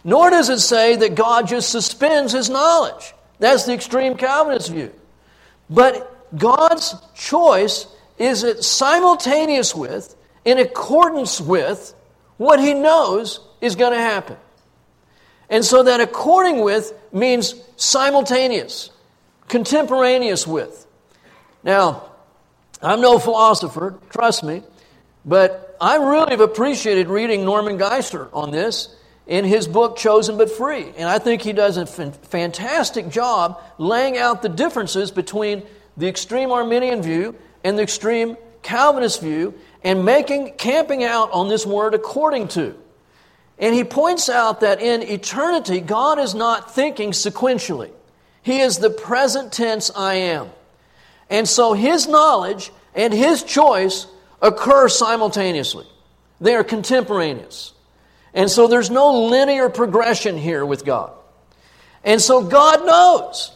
Nor 0.04 0.30
does 0.30 0.50
it 0.50 0.60
say 0.60 0.96
that 0.96 1.16
God 1.16 1.48
just 1.48 1.70
suspends 1.70 2.32
his 2.32 2.50
knowledge. 2.50 3.14
That's 3.40 3.66
the 3.66 3.74
extreme 3.74 4.16
Calvinist 4.16 4.72
view. 4.72 4.94
But 5.70 6.38
God's 6.38 6.96
choice 7.14 7.88
is 8.18 8.44
it 8.44 8.64
simultaneous 8.64 9.76
with, 9.76 10.16
in 10.46 10.58
accordance 10.58 11.42
with, 11.42 11.94
what 12.38 12.60
he 12.60 12.74
knows 12.74 13.40
is 13.62 13.76
going 13.76 13.94
to 13.94 14.00
happen. 14.00 14.38
And 15.50 15.64
so 15.64 15.84
that 15.84 16.00
according 16.00 16.62
with 16.62 16.94
means 17.14 17.56
simultaneous, 17.76 18.92
contemporaneous 19.48 20.46
with. 20.46 20.86
Now, 21.64 22.12
I'm 22.82 23.02
no 23.02 23.20
philosopher, 23.20 24.00
trust 24.10 24.44
me, 24.44 24.64
but 25.26 25.76
I 25.82 25.98
really 25.98 26.32
have 26.32 26.42
appreciated 26.42 27.08
reading 27.08 27.44
Norman 27.44 27.78
Geisler 27.78 28.30
on 28.34 28.52
this 28.52 28.96
in 29.28 29.46
his 29.46 29.68
book 29.68 29.98
Chosen 29.98 30.38
but 30.38 30.50
Free. 30.50 30.92
And 30.98 31.10
I 31.10 31.20
think 31.20 31.42
he 31.42 31.54
does 31.54 31.78
a 31.78 31.86
fantastic 31.86 33.10
job 33.10 33.62
laying 33.78 34.18
out 34.18 34.42
the 34.42 34.50
differences 34.50 35.12
between 35.12 35.64
the 35.98 36.08
extreme 36.08 36.52
Arminian 36.52 37.02
view 37.02 37.36
and 37.64 37.78
the 37.78 37.84
extreme 37.84 38.38
Calvinist 38.64 39.22
view 39.22 39.54
and 39.84 40.06
making 40.06 40.54
camping 40.58 41.04
out 41.04 41.32
on 41.32 41.48
this 41.48 41.66
word 41.66 41.94
according 41.94 42.48
to. 42.50 42.76
And 43.60 43.74
he 43.74 43.84
points 43.84 44.30
out 44.30 44.60
that 44.62 44.82
in 44.82 45.02
eternity, 45.02 45.80
God 45.80 46.20
is 46.20 46.36
not 46.36 46.74
thinking 46.74 47.12
sequentially. 47.12 47.92
He 48.44 48.60
is 48.60 48.78
the 48.78 48.90
present 48.90 49.52
tense 49.52 49.92
I 49.96 50.16
am. 50.16 50.50
And 51.30 51.48
so 51.48 51.74
his 51.74 52.08
knowledge 52.08 52.72
and 52.96 53.14
his 53.14 53.44
choice 53.44 54.08
occur 54.42 54.88
simultaneously, 54.88 55.86
they 56.40 56.56
are 56.56 56.64
contemporaneous. 56.64 57.74
And 58.34 58.52
so 58.52 58.68
there's 58.68 58.92
no 58.92 59.26
linear 59.26 59.70
progression 59.70 60.38
here 60.38 60.64
with 60.64 60.86
God. 60.86 61.12
And 62.04 62.22
so 62.22 62.44
God 62.44 62.86
knows 62.86 63.52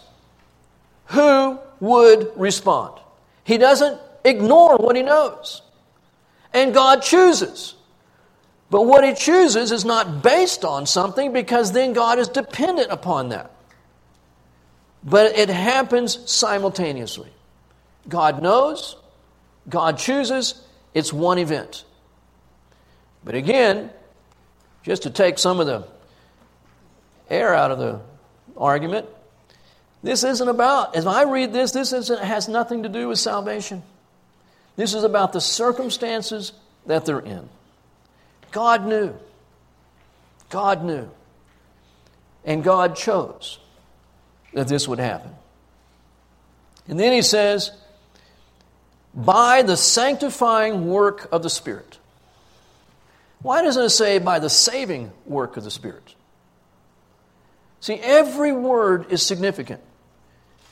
who 1.05 1.59
would 1.79 2.31
respond. 2.35 2.99
He 3.43 3.57
doesn't 3.57 3.99
ignore 4.23 4.77
what 4.77 4.95
he 4.95 5.03
knows. 5.03 5.61
And 6.53 6.73
God 6.73 7.03
chooses. 7.03 7.75
But 8.71 8.83
what 8.83 9.03
he 9.03 9.13
chooses 9.13 9.73
is 9.73 9.83
not 9.83 10.23
based 10.23 10.63
on 10.63 10.85
something 10.85 11.33
because 11.33 11.73
then 11.73 11.91
God 11.91 12.17
is 12.19 12.29
dependent 12.29 12.89
upon 12.89 13.29
that. 13.29 13.51
But 15.03 15.37
it 15.37 15.49
happens 15.49 16.17
simultaneously. 16.31 17.29
God 18.07 18.41
knows, 18.41 18.95
God 19.67 19.97
chooses, 19.97 20.63
it's 20.93 21.11
one 21.11 21.37
event. 21.37 21.83
But 23.25 23.35
again, 23.35 23.89
just 24.83 25.03
to 25.03 25.09
take 25.09 25.37
some 25.37 25.59
of 25.59 25.67
the 25.67 25.85
air 27.29 27.53
out 27.53 27.71
of 27.71 27.77
the 27.77 27.99
argument, 28.55 29.05
this 30.01 30.23
isn't 30.23 30.47
about, 30.47 30.95
as 30.95 31.05
I 31.05 31.23
read 31.23 31.51
this, 31.51 31.73
this 31.73 31.91
has 31.91 32.47
nothing 32.47 32.83
to 32.83 32.89
do 32.89 33.09
with 33.09 33.19
salvation. 33.19 33.83
This 34.77 34.93
is 34.93 35.03
about 35.03 35.33
the 35.33 35.41
circumstances 35.41 36.53
that 36.85 37.05
they're 37.05 37.19
in. 37.19 37.49
God 38.51 38.85
knew. 38.85 39.13
God 40.49 40.83
knew. 40.83 41.09
And 42.43 42.63
God 42.63 42.95
chose 42.95 43.59
that 44.53 44.67
this 44.67 44.87
would 44.87 44.99
happen. 44.99 45.31
And 46.87 46.99
then 46.99 47.13
he 47.13 47.21
says, 47.21 47.71
by 49.13 49.61
the 49.61 49.77
sanctifying 49.77 50.87
work 50.87 51.29
of 51.31 51.43
the 51.43 51.49
Spirit. 51.49 51.97
Why 53.41 53.61
doesn't 53.61 53.83
it 53.83 53.89
say 53.89 54.19
by 54.19 54.39
the 54.39 54.49
saving 54.49 55.11
work 55.25 55.57
of 55.57 55.63
the 55.63 55.71
Spirit? 55.71 56.15
See, 57.79 57.95
every 57.95 58.51
word 58.51 59.11
is 59.11 59.25
significant. 59.25 59.81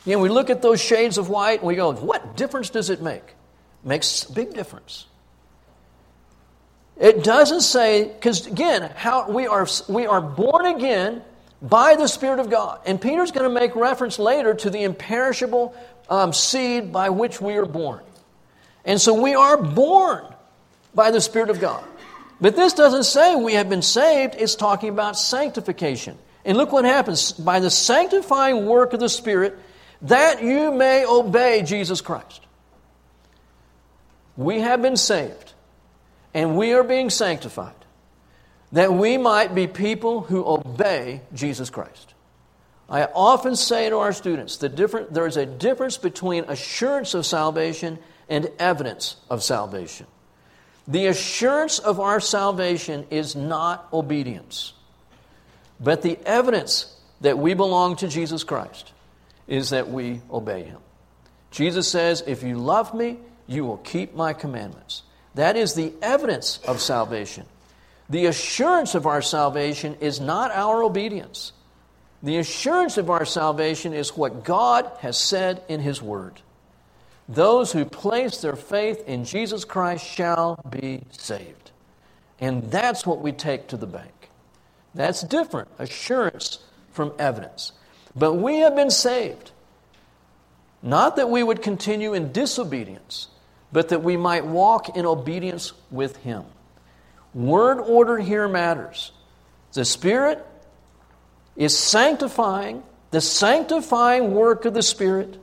Again, 0.06 0.20
we 0.20 0.30
look 0.30 0.50
at 0.50 0.62
those 0.62 0.82
shades 0.82 1.18
of 1.18 1.30
white 1.30 1.60
and 1.60 1.68
we 1.68 1.76
go, 1.76 1.92
what 1.94 2.38
difference 2.38 2.70
does 2.70 2.90
it 2.90 3.02
make? 3.02 3.24
It 3.24 3.88
makes 3.88 4.24
a 4.24 4.32
big 4.32 4.54
difference. 4.54 5.06
It 7.00 7.24
doesn't 7.24 7.62
say, 7.62 8.06
because 8.06 8.46
again, 8.46 8.92
how 8.96 9.30
we 9.32 9.48
are, 9.48 9.66
we 9.88 10.06
are 10.06 10.20
born 10.20 10.66
again 10.66 11.22
by 11.62 11.96
the 11.96 12.08
Spirit 12.08 12.40
of 12.40 12.50
God. 12.50 12.82
And 12.86 13.02
Peter's 13.02 13.32
going 13.32 13.46
to 13.46 13.54
make 13.54 13.76
reference 13.76 14.20
later 14.20 14.54
to 14.54 14.70
the 14.70 14.84
imperishable 14.84 15.74
um, 16.10 16.34
seed 16.34 16.92
by 16.92 17.10
which 17.10 17.40
we 17.40 17.56
are 17.56 17.66
born. 17.66 18.02
And 18.84 19.00
so 19.00 19.22
we 19.22 19.34
are 19.34 19.56
born 19.56 20.26
by 20.94 21.12
the 21.12 21.22
Spirit 21.22 21.50
of 21.50 21.60
God. 21.60 21.84
But 22.42 22.56
this 22.56 22.74
doesn't 22.74 23.04
say 23.04 23.36
we 23.36 23.54
have 23.54 23.70
been 23.70 23.82
saved, 23.82 24.36
it's 24.38 24.56
talking 24.56 24.90
about 24.90 25.18
sanctification. 25.18 26.18
And 26.46 26.58
look 26.58 26.72
what 26.72 26.86
happens 26.86 27.32
by 27.34 27.60
the 27.60 27.70
sanctifying 27.70 28.66
work 28.66 28.94
of 28.94 29.00
the 29.00 29.10
Spirit, 29.10 29.58
that 30.04 30.42
you 30.42 30.72
may 30.72 31.06
obey 31.06 31.64
Jesus 31.64 32.02
Christ. 32.02 32.42
We 34.38 34.62
have 34.62 34.82
been 34.82 34.96
saved 34.96 35.54
and 36.34 36.58
we 36.58 36.74
are 36.74 36.84
being 36.84 37.10
sanctified 37.10 37.74
that 38.72 38.94
we 38.94 39.18
might 39.18 39.56
be 39.56 39.68
people 39.68 40.22
who 40.22 40.46
obey 40.46 41.22
Jesus 41.34 41.70
Christ. 41.70 42.14
I 42.90 43.06
often 43.06 43.56
say 43.56 43.90
to 43.90 43.98
our 43.98 44.14
students 44.14 44.58
that 44.58 44.76
different, 44.76 45.14
there 45.14 45.28
is 45.28 45.38
a 45.38 45.46
difference 45.46 45.98
between 45.98 46.46
assurance 46.46 47.14
of 47.14 47.26
salvation 47.26 48.00
and 48.28 48.50
evidence 48.60 49.18
of 49.30 49.44
salvation. 49.44 50.08
The 50.88 51.08
assurance 51.08 51.78
of 51.78 52.00
our 52.00 52.20
salvation 52.20 53.06
is 53.12 53.36
not 53.36 53.88
obedience, 53.94 54.74
but 55.80 56.02
the 56.02 56.18
evidence 56.26 56.96
that 57.22 57.38
we 57.38 57.54
belong 57.54 57.96
to 57.98 58.08
Jesus 58.08 58.44
Christ 58.44 58.92
is 59.48 59.70
that 59.70 59.90
we 59.90 60.22
obey 60.32 60.64
Him. 60.64 60.80
Jesus 61.52 61.88
says, 61.88 62.24
If 62.26 62.42
you 62.42 62.58
love 62.58 62.94
me, 62.94 63.20
you 63.46 63.66
will 63.66 63.78
keep 63.78 64.16
my 64.16 64.34
commandments. 64.34 65.04
That 65.36 65.56
is 65.56 65.74
the 65.74 65.94
evidence 66.02 66.60
of 66.68 66.82
salvation. 66.82 67.46
The 68.10 68.26
assurance 68.26 68.96
of 68.96 69.06
our 69.06 69.22
salvation 69.22 69.96
is 70.02 70.20
not 70.20 70.52
our 70.52 70.84
obedience. 70.84 71.54
The 72.24 72.38
assurance 72.38 72.98
of 72.98 73.10
our 73.10 73.26
salvation 73.26 73.94
is 73.94 74.18
what 74.18 74.44
God 74.44 74.92
has 75.00 75.18
said 75.18 75.62
in 75.70 75.80
His 75.80 76.02
Word. 76.02 76.42
Those 77.30 77.72
who 77.72 77.86
place 77.86 78.42
their 78.42 78.56
faith 78.56 79.08
in 79.08 79.24
Jesus 79.24 79.64
Christ 79.64 80.06
shall 80.06 80.60
be 80.68 81.04
saved. 81.12 81.72
And 82.40 82.72
that's 82.72 83.06
what 83.06 83.22
we 83.22 83.32
take 83.32 83.68
to 83.68 83.78
the 83.78 83.86
bank. 83.86 84.30
That's 84.96 85.22
different, 85.22 85.70
assurance 85.78 86.60
from 86.92 87.14
evidence. 87.20 87.74
But 88.16 88.34
we 88.34 88.58
have 88.58 88.76
been 88.76 88.90
saved. 88.90 89.52
Not 90.82 91.18
that 91.18 91.30
we 91.30 91.44
would 91.44 91.62
continue 91.62 92.14
in 92.14 92.32
disobedience, 92.32 93.28
but 93.72 93.90
that 93.90 94.04
we 94.04 94.18
might 94.18 94.46
walk 94.46 94.96
in 94.98 95.06
obedience 95.06 95.74
with 95.92 96.18
Him. 96.18 96.44
Word 97.34 97.80
order 97.80 98.18
here 98.18 98.48
matters. 98.48 99.12
The 99.74 99.86
Spirit 99.86 100.46
is 101.56 101.78
sanctifying, 101.78 102.84
the 103.12 103.22
sanctifying 103.22 104.32
work 104.32 104.66
of 104.66 104.74
the 104.74 104.82
Spirit 104.82 105.38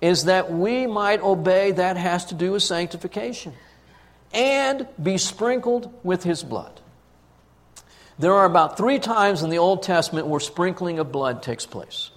is 0.00 0.24
that 0.24 0.52
we 0.52 0.86
might 0.86 1.22
obey, 1.22 1.72
that 1.72 1.96
has 1.96 2.26
to 2.26 2.34
do 2.34 2.52
with 2.52 2.62
sanctification, 2.62 3.54
and 4.32 4.86
be 5.02 5.18
sprinkled 5.18 5.92
with 6.04 6.22
His 6.22 6.44
blood. 6.44 6.80
There 8.18 8.34
are 8.34 8.44
about 8.44 8.76
three 8.76 8.98
times 8.98 9.42
in 9.42 9.50
the 9.50 9.58
Old 9.58 9.82
Testament 9.82 10.26
where 10.26 10.40
sprinkling 10.40 10.98
of 10.98 11.12
blood 11.12 11.42
takes 11.42 11.66
place. 11.66 12.10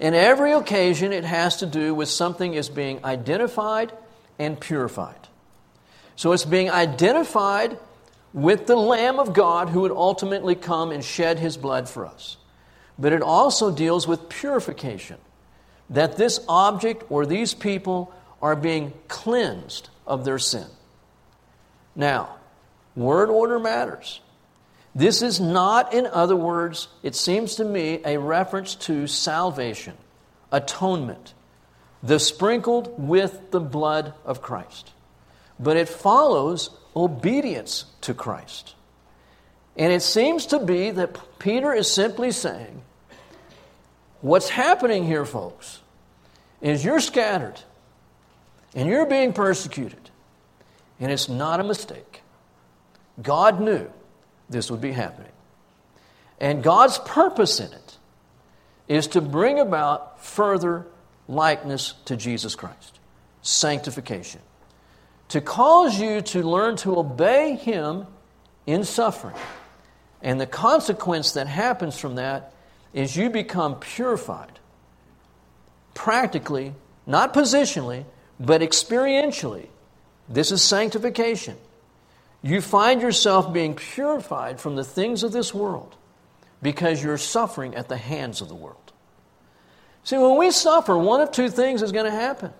In 0.00 0.14
every 0.14 0.52
occasion, 0.52 1.12
it 1.12 1.24
has 1.24 1.56
to 1.58 1.66
do 1.66 1.94
with 1.94 2.08
something 2.08 2.54
is 2.54 2.68
being 2.68 3.04
identified 3.04 3.92
and 4.38 4.58
purified. 4.60 5.28
So 6.16 6.32
it's 6.32 6.44
being 6.44 6.70
identified 6.70 7.78
with 8.32 8.66
the 8.66 8.76
Lamb 8.76 9.18
of 9.18 9.32
God 9.32 9.70
who 9.70 9.82
would 9.82 9.92
ultimately 9.92 10.54
come 10.54 10.90
and 10.90 11.04
shed 11.04 11.38
his 11.38 11.56
blood 11.56 11.88
for 11.88 12.06
us. 12.06 12.36
But 12.98 13.12
it 13.12 13.22
also 13.22 13.70
deals 13.70 14.06
with 14.06 14.28
purification 14.28 15.18
that 15.90 16.16
this 16.16 16.44
object 16.48 17.04
or 17.08 17.24
these 17.24 17.54
people 17.54 18.12
are 18.42 18.56
being 18.56 18.92
cleansed 19.08 19.88
of 20.06 20.24
their 20.24 20.38
sin. 20.38 20.66
Now, 21.96 22.36
word 22.94 23.30
order 23.30 23.58
matters. 23.58 24.20
This 24.94 25.22
is 25.22 25.40
not, 25.40 25.94
in 25.94 26.06
other 26.06 26.36
words, 26.36 26.88
it 27.02 27.14
seems 27.14 27.56
to 27.56 27.64
me, 27.64 28.00
a 28.04 28.18
reference 28.18 28.74
to 28.74 29.06
salvation, 29.06 29.96
atonement, 30.50 31.34
the 32.02 32.18
sprinkled 32.18 32.94
with 32.98 33.50
the 33.50 33.60
blood 33.60 34.14
of 34.24 34.42
Christ. 34.42 34.92
But 35.58 35.76
it 35.76 35.88
follows 35.88 36.70
obedience 36.94 37.86
to 38.02 38.14
Christ. 38.14 38.74
And 39.76 39.92
it 39.92 40.02
seems 40.02 40.46
to 40.46 40.58
be 40.58 40.90
that 40.90 41.38
Peter 41.38 41.72
is 41.72 41.90
simply 41.90 42.30
saying, 42.30 42.82
What's 44.20 44.48
happening 44.48 45.04
here, 45.04 45.24
folks, 45.24 45.80
is 46.60 46.84
you're 46.84 47.00
scattered 47.00 47.60
and 48.74 48.88
you're 48.88 49.06
being 49.06 49.32
persecuted. 49.32 50.10
And 50.98 51.12
it's 51.12 51.28
not 51.28 51.60
a 51.60 51.64
mistake. 51.64 52.22
God 53.22 53.60
knew 53.60 53.88
this 54.50 54.70
would 54.70 54.80
be 54.80 54.90
happening. 54.90 55.30
And 56.40 56.62
God's 56.62 56.98
purpose 56.98 57.60
in 57.60 57.72
it 57.72 57.98
is 58.88 59.06
to 59.08 59.20
bring 59.20 59.60
about 59.60 60.24
further 60.24 60.86
likeness 61.28 61.94
to 62.06 62.16
Jesus 62.16 62.54
Christ, 62.54 62.98
sanctification, 63.42 64.40
to 65.28 65.40
cause 65.40 66.00
you 66.00 66.20
to 66.22 66.42
learn 66.42 66.76
to 66.78 66.98
obey 66.98 67.54
Him 67.54 68.06
in 68.66 68.84
suffering. 68.84 69.36
And 70.22 70.40
the 70.40 70.46
consequence 70.46 71.32
that 71.32 71.46
happens 71.46 71.98
from 71.98 72.16
that 72.16 72.52
is 72.92 73.16
you 73.16 73.30
become 73.30 73.76
purified, 73.76 74.58
practically, 75.94 76.74
not 77.06 77.34
positionally, 77.34 78.04
but 78.40 78.62
experientially. 78.62 79.66
This 80.28 80.50
is 80.50 80.62
sanctification 80.62 81.56
you 82.42 82.60
find 82.60 83.02
yourself 83.02 83.52
being 83.52 83.74
purified 83.74 84.60
from 84.60 84.76
the 84.76 84.84
things 84.84 85.22
of 85.22 85.32
this 85.32 85.52
world 85.52 85.96
because 86.62 87.02
you're 87.02 87.18
suffering 87.18 87.74
at 87.74 87.88
the 87.88 87.96
hands 87.96 88.40
of 88.40 88.48
the 88.48 88.54
world. 88.54 88.92
See, 90.08 90.16
when 90.16 90.38
we 90.38 90.52
suffer, 90.52 90.96
one 90.96 91.20
of 91.20 91.32
two 91.32 91.50
things 91.50 91.82
is 91.82 91.92
going 91.92 92.06
to 92.06 92.10
happen. 92.10 92.50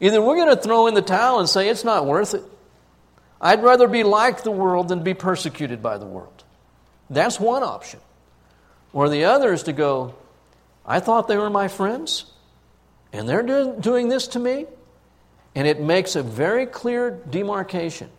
Either 0.00 0.20
we're 0.20 0.34
going 0.34 0.48
to 0.48 0.60
throw 0.60 0.88
in 0.88 0.94
the 0.94 1.02
towel 1.02 1.38
and 1.38 1.48
say, 1.48 1.68
it's 1.68 1.84
not 1.84 2.04
worth 2.04 2.34
it. 2.34 2.42
I'd 3.40 3.62
rather 3.62 3.86
be 3.86 4.02
like 4.02 4.42
the 4.42 4.50
world 4.50 4.88
than 4.88 5.04
be 5.04 5.14
persecuted 5.14 5.84
by 5.84 5.98
the 5.98 6.04
world. 6.04 6.42
That's 7.08 7.38
one 7.38 7.62
option. 7.62 8.00
Or 8.92 9.08
the 9.08 9.26
other 9.26 9.52
is 9.52 9.62
to 9.62 9.72
go, 9.72 10.16
I 10.84 10.98
thought 10.98 11.28
they 11.28 11.36
were 11.36 11.48
my 11.48 11.68
friends, 11.68 12.24
and 13.12 13.28
they're 13.28 13.44
doing 13.76 14.08
this 14.08 14.26
to 14.28 14.40
me. 14.40 14.66
And 15.54 15.68
it 15.68 15.80
makes 15.80 16.16
a 16.16 16.24
very 16.24 16.66
clear 16.66 17.12
demarcation. 17.30 18.10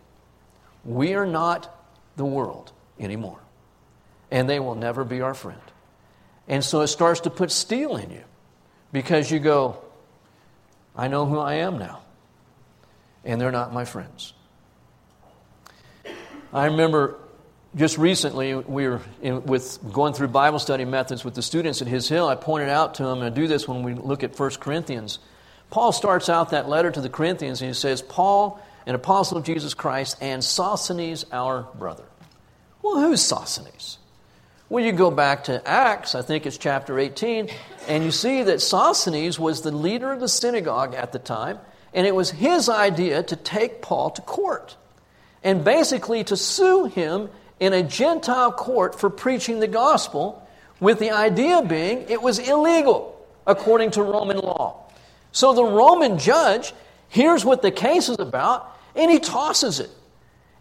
We 0.82 1.12
are 1.12 1.26
not 1.26 1.70
the 2.16 2.24
world 2.24 2.72
anymore. 2.98 3.40
And 4.30 4.48
they 4.48 4.60
will 4.60 4.76
never 4.76 5.04
be 5.04 5.20
our 5.20 5.34
friend. 5.34 5.60
And 6.48 6.64
so 6.64 6.80
it 6.80 6.86
starts 6.86 7.20
to 7.20 7.30
put 7.30 7.50
steel 7.50 7.98
in 7.98 8.10
you 8.10 8.24
because 8.92 9.30
you 9.30 9.38
go, 9.38 9.78
I 10.96 11.08
know 11.08 11.26
who 11.26 11.38
I 11.38 11.54
am 11.54 11.78
now. 11.78 12.02
And 13.24 13.40
they're 13.40 13.52
not 13.52 13.72
my 13.72 13.84
friends. 13.84 14.32
I 16.52 16.66
remember 16.66 17.18
just 17.74 17.98
recently 17.98 18.54
we 18.54 18.88
were 18.88 19.00
in, 19.20 19.44
with 19.44 19.78
going 19.92 20.14
through 20.14 20.28
Bible 20.28 20.58
study 20.58 20.84
methods 20.84 21.24
with 21.24 21.34
the 21.34 21.42
students 21.42 21.82
at 21.82 21.88
His 21.88 22.08
Hill. 22.08 22.26
I 22.28 22.34
pointed 22.34 22.70
out 22.70 22.94
to 22.94 23.04
them, 23.04 23.18
and 23.18 23.26
I 23.26 23.30
do 23.30 23.46
this 23.46 23.68
when 23.68 23.82
we 23.82 23.94
look 23.94 24.24
at 24.24 24.38
1 24.38 24.50
Corinthians. 24.60 25.18
Paul 25.70 25.92
starts 25.92 26.28
out 26.28 26.50
that 26.50 26.68
letter 26.68 26.90
to 26.90 27.00
the 27.00 27.10
Corinthians 27.10 27.60
and 27.60 27.68
he 27.68 27.74
says, 27.74 28.00
Paul, 28.00 28.60
an 28.86 28.94
apostle 28.94 29.36
of 29.36 29.44
Jesus 29.44 29.74
Christ, 29.74 30.16
and 30.20 30.42
Sosthenes, 30.42 31.26
our 31.32 31.68
brother. 31.74 32.04
Well, 32.82 33.00
who's 33.00 33.20
Sosthenes? 33.20 33.98
Well, 34.68 34.84
you 34.84 34.90
go 34.90 35.12
back 35.12 35.44
to 35.44 35.66
Acts, 35.66 36.16
I 36.16 36.22
think 36.22 36.44
it's 36.44 36.58
chapter 36.58 36.98
18, 36.98 37.50
and 37.86 38.02
you 38.02 38.10
see 38.10 38.42
that 38.42 38.60
Sosthenes 38.60 39.38
was 39.38 39.62
the 39.62 39.70
leader 39.70 40.12
of 40.12 40.18
the 40.18 40.28
synagogue 40.28 40.92
at 40.92 41.12
the 41.12 41.20
time, 41.20 41.60
and 41.94 42.04
it 42.04 42.12
was 42.12 42.32
his 42.32 42.68
idea 42.68 43.22
to 43.22 43.36
take 43.36 43.80
Paul 43.80 44.10
to 44.10 44.22
court 44.22 44.76
and 45.44 45.64
basically 45.64 46.24
to 46.24 46.36
sue 46.36 46.86
him 46.86 47.30
in 47.60 47.72
a 47.72 47.84
Gentile 47.84 48.50
court 48.50 48.98
for 48.98 49.08
preaching 49.08 49.60
the 49.60 49.68
gospel, 49.68 50.44
with 50.80 50.98
the 50.98 51.12
idea 51.12 51.62
being 51.62 52.00
it 52.08 52.20
was 52.20 52.40
illegal 52.40 53.24
according 53.46 53.92
to 53.92 54.02
Roman 54.02 54.38
law. 54.38 54.84
So 55.30 55.54
the 55.54 55.64
Roman 55.64 56.18
judge 56.18 56.74
hears 57.08 57.44
what 57.44 57.62
the 57.62 57.70
case 57.70 58.08
is 58.08 58.18
about 58.18 58.76
and 58.96 59.12
he 59.12 59.20
tosses 59.20 59.78
it. 59.78 59.90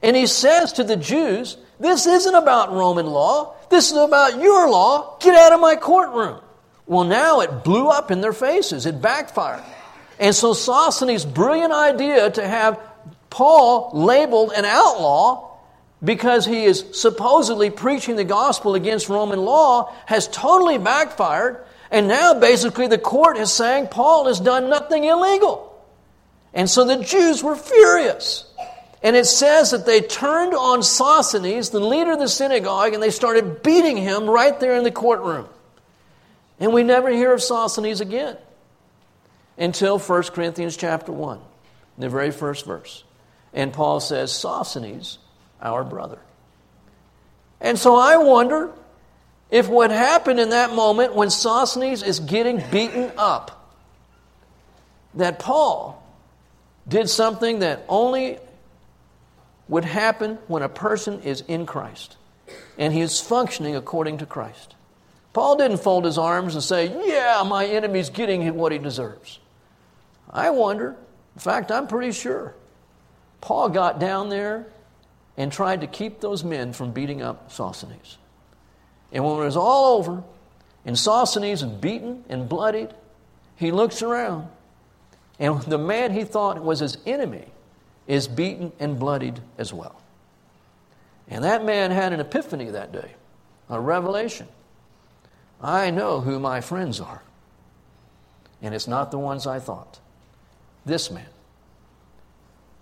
And 0.04 0.16
he 0.16 0.28
says 0.28 0.74
to 0.74 0.84
the 0.84 0.96
Jews, 0.96 1.58
This 1.80 2.06
isn't 2.06 2.36
about 2.36 2.72
Roman 2.72 3.06
law. 3.06 3.56
This 3.70 3.92
is 3.92 3.98
about 3.98 4.42
your 4.42 4.70
law. 4.70 5.18
Get 5.20 5.36
out 5.36 5.54
of 5.54 5.60
my 5.60 5.76
courtroom. 5.76 6.42
Well, 6.86 7.04
now 7.04 7.42
it 7.42 7.64
blew 7.64 7.88
up 7.88 8.12
in 8.12 8.22
their 8.22 8.34
faces. 8.34 8.86
It 8.86 9.02
backfired. 9.02 9.64
And 10.20 10.34
so 10.34 10.54
Sosthenes' 10.54 11.26
brilliant 11.26 11.74
idea 11.74 12.30
to 12.32 12.48
have 12.48 12.80
Paul 13.30 13.92
labeled 13.94 14.54
an 14.56 14.66
outlaw 14.66 15.58
because 16.04 16.46
he 16.46 16.64
is 16.66 16.86
supposedly 16.94 17.70
preaching 17.70 18.16
the 18.16 18.24
gospel 18.24 18.76
against 18.76 19.10
Roman 19.10 19.40
law 19.40 19.94
has 20.06 20.28
totally 20.28 20.78
backfired. 20.78 21.66
And 21.92 22.08
now 22.08 22.40
basically 22.40 22.88
the 22.88 22.98
court 22.98 23.38
is 23.38 23.52
saying 23.52 23.88
Paul 23.88 24.28
has 24.28 24.40
done 24.40 24.70
nothing 24.70 25.04
illegal. 25.04 25.72
And 26.54 26.70
so 26.70 26.86
the 26.86 27.04
Jews 27.04 27.44
were 27.44 27.56
furious. 27.56 28.46
And 29.06 29.16
it 29.16 29.28
says 29.28 29.70
that 29.70 29.86
they 29.86 30.02
turned 30.02 30.56
on 30.56 30.82
Sosthenes, 30.82 31.70
the 31.70 31.80
leader 31.80 32.14
of 32.14 32.20
the 32.20 32.28
synagogue, 32.28 32.96
and 32.96 33.04
they 33.04 33.12
started 33.12 33.62
beating 33.62 33.98
him 33.98 34.28
right 34.28 34.60
there 34.60 34.76
in 34.76 34.84
the 34.84 34.90
courtroom. 34.90 35.48
And 36.60 36.74
we 36.74 36.82
never 36.82 37.12
hear 37.12 37.32
of 37.32 37.44
Sosthenes 37.44 38.02
again 38.02 38.36
until 39.60 40.00
1 40.00 40.24
Corinthians 40.24 40.76
chapter 40.76 41.12
1, 41.12 41.40
the 42.00 42.10
very 42.10 42.32
first 42.32 42.66
verse. 42.66 43.04
And 43.54 43.72
Paul 43.72 44.00
says, 44.00 44.32
Sosthenes, 44.34 45.20
our 45.62 45.84
brother. 45.84 46.18
And 47.62 47.78
so 47.78 47.96
I 47.96 48.18
wonder 48.18 48.72
if 49.52 49.70
what 49.70 49.92
happened 49.92 50.40
in 50.40 50.50
that 50.50 50.74
moment 50.74 51.14
when 51.14 51.30
Sosthenes 51.30 52.02
is 52.02 52.20
getting 52.22 52.60
beaten 52.72 53.12
up, 53.18 53.72
that 55.14 55.38
Paul 55.38 56.04
did 56.88 57.08
something 57.08 57.60
that 57.60 57.86
only 57.88 58.40
would 59.68 59.86
happen 59.86 60.38
when 60.48 60.62
a 60.62 60.70
person 60.70 61.22
is 61.22 61.42
in 61.48 61.66
Christ 61.66 62.18
and 62.78 62.94
he 62.94 63.02
is 63.02 63.20
functioning 63.20 63.76
according 63.76 64.20
to 64.20 64.26
Christ. 64.26 64.76
Paul 65.34 65.58
didn't 65.58 65.78
fold 65.78 66.06
his 66.06 66.18
arms 66.18 66.56
and 66.56 66.64
say, 66.64 66.86
Yeah, 67.06 67.44
my 67.46 67.66
enemy's 67.66 68.10
getting 68.10 68.56
what 68.56 68.72
he 68.72 68.78
deserves. 68.78 69.40
I 70.30 70.50
wonder, 70.50 70.96
in 71.36 71.40
fact, 71.40 71.72
I'm 71.72 71.88
pretty 71.88 72.12
sure, 72.12 72.56
Paul 73.42 73.70
got 73.70 74.00
down 74.00 74.30
there 74.30 74.68
and 75.38 75.52
tried 75.52 75.82
to 75.82 75.88
keep 75.88 76.22
those 76.22 76.44
men 76.44 76.74
from 76.74 76.92
beating 76.92 77.22
up 77.22 77.52
Sosthenes. 77.52 78.18
And 79.12 79.24
when 79.24 79.42
it 79.42 79.46
was 79.46 79.58
all 79.58 79.98
over, 79.98 80.24
and 80.86 80.98
Sosthenes 80.98 81.62
is 81.62 81.70
beaten 81.70 82.24
and 82.30 82.48
bloodied, 82.48 82.90
he 83.56 83.72
looks 83.72 84.02
around, 84.02 84.48
and 85.40 85.62
the 85.64 85.78
man 85.78 86.12
he 86.12 86.24
thought 86.24 86.62
was 86.62 86.80
his 86.80 86.98
enemy 87.06 87.46
is 88.08 88.28
beaten 88.28 88.72
and 88.80 89.00
bloodied 89.00 89.40
as 89.58 89.74
well. 89.74 90.02
And 91.28 91.44
that 91.44 91.66
man 91.66 91.92
had 91.92 92.14
an 92.14 92.20
epiphany 92.20 92.70
that 92.72 92.92
day, 92.92 93.16
a 93.70 93.80
revelation. 93.80 94.48
I 95.62 95.90
know 95.90 96.22
who 96.22 96.40
my 96.40 96.62
friends 96.62 97.00
are, 97.00 97.24
and 98.62 98.76
it's 98.76 98.88
not 98.88 99.12
the 99.12 99.20
ones 99.20 99.48
I 99.48 99.60
thought. 99.60 100.00
This 100.86 101.10
man. 101.10 101.26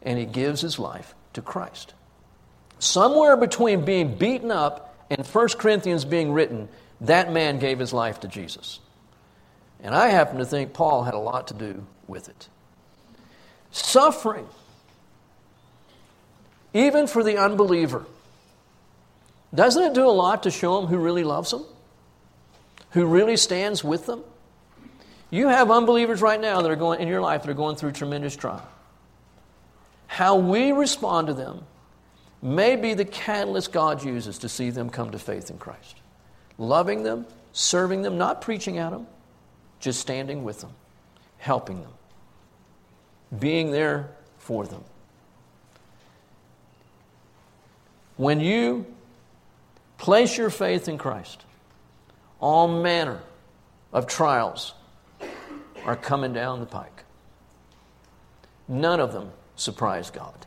And 0.02 0.20
he 0.20 0.26
gives 0.26 0.60
his 0.60 0.78
life 0.78 1.16
to 1.34 1.42
Christ. 1.42 1.94
Somewhere 2.80 3.38
between 3.38 3.86
being 3.86 4.16
beaten 4.16 4.52
up 4.52 4.94
and 5.10 5.26
1 5.26 5.48
Corinthians 5.58 6.04
being 6.04 6.34
written, 6.34 6.68
that 7.00 7.32
man 7.32 7.60
gave 7.60 7.80
his 7.80 7.94
life 7.94 8.20
to 8.22 8.28
Jesus. 8.28 8.80
And 9.82 9.96
I 9.96 10.08
happen 10.08 10.38
to 10.40 10.46
think 10.46 10.74
Paul 10.74 11.04
had 11.04 11.14
a 11.14 11.20
lot 11.20 11.48
to 11.50 11.54
do 11.54 11.86
with 12.08 12.28
it. 12.28 12.48
Suffering, 13.72 14.48
even 16.74 17.08
for 17.08 17.24
the 17.24 17.38
unbeliever, 17.38 18.06
doesn't 19.54 19.84
it 19.84 19.94
do 19.94 20.08
a 20.08 20.12
lot 20.12 20.44
to 20.44 20.52
show 20.52 20.80
them 20.80 20.90
who 20.90 20.98
really 20.98 21.24
loves 21.24 21.52
them? 21.52 21.64
Who 22.92 23.06
really 23.06 23.38
stands 23.38 23.84
with 23.84 24.06
them? 24.06 24.24
You 25.30 25.48
have 25.48 25.72
unbelievers 25.72 26.22
right 26.22 26.40
now 26.40 26.62
that 26.62 26.70
are 26.70 26.76
going 26.76 27.02
in 27.02 27.08
your 27.08 27.22
life 27.22 27.44
that 27.44 27.50
are 27.50 27.56
going 27.56 27.76
through 27.76 27.94
tremendous 27.94 28.36
trial. 28.36 28.68
How 30.06 30.36
we 30.36 30.72
respond 30.72 31.28
to 31.28 31.34
them 31.34 31.64
may 32.42 32.76
be 32.76 32.94
the 32.94 33.06
catalyst 33.06 33.72
God 33.72 34.04
uses 34.04 34.38
to 34.40 34.50
see 34.50 34.70
them 34.70 34.90
come 34.90 35.12
to 35.12 35.18
faith 35.18 35.50
in 35.50 35.58
Christ. 35.58 35.96
Loving 36.60 37.02
them, 37.02 37.26
serving 37.52 38.04
them, 38.04 38.18
not 38.18 38.42
preaching 38.42 38.78
at 38.78 38.92
them, 38.92 39.08
just 39.80 40.00
standing 40.00 40.44
with 40.44 40.62
them, 40.62 40.72
helping 41.38 41.82
them, 41.82 41.92
being 43.40 43.72
there 43.72 44.12
for 44.38 44.68
them. 44.68 44.84
When 48.18 48.40
you 48.40 48.86
place 49.98 50.38
your 50.38 50.50
faith 50.50 50.88
in 50.88 50.98
Christ, 50.98 51.44
all 52.40 52.68
manner 52.68 53.20
of 53.92 54.08
trials 54.08 54.74
are 55.86 55.96
coming 55.96 56.34
down 56.34 56.60
the 56.60 56.66
pike. 56.66 57.04
None 58.68 59.00
of 59.00 59.14
them 59.14 59.32
surprise 59.56 60.10
God. 60.10 60.46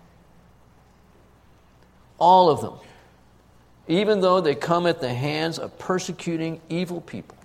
All 2.19 2.49
of 2.51 2.61
them, 2.61 2.75
even 3.89 4.21
though 4.21 4.41
they 4.41 4.55
come 4.55 4.87
at 4.87 5.01
the 5.01 5.13
hands 5.13 5.59
of 5.59 5.79
persecuting 5.79 6.61
evil 6.69 7.01
people, 7.01 7.37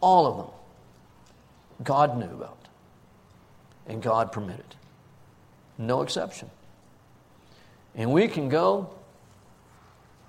all 0.00 0.26
of 0.26 0.36
them, 0.36 1.84
God 1.84 2.18
knew 2.18 2.26
about 2.26 2.58
and 3.86 4.02
God 4.02 4.32
permitted. 4.32 4.74
No 5.78 6.02
exception. 6.02 6.50
And 7.96 8.12
we 8.12 8.28
can 8.28 8.48
go, 8.48 8.90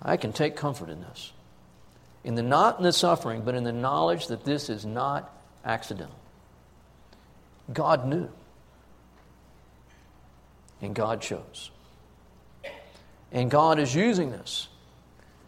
I 0.01 0.17
can 0.17 0.31
take 0.31 0.55
comfort 0.55 0.89
in 0.89 1.01
this. 1.01 1.33
In 2.23 2.35
the 2.35 2.41
not 2.41 2.77
in 2.77 2.83
the 2.83 2.93
suffering, 2.93 3.41
but 3.41 3.55
in 3.55 3.63
the 3.63 3.73
knowledge 3.73 4.27
that 4.27 4.45
this 4.45 4.69
is 4.69 4.85
not 4.85 5.31
accidental. 5.65 6.15
God 7.71 8.05
knew. 8.07 8.29
And 10.81 10.95
God 10.95 11.21
chose. 11.21 11.71
And 13.31 13.51
God 13.51 13.79
is 13.79 13.93
using 13.93 14.31
this 14.31 14.67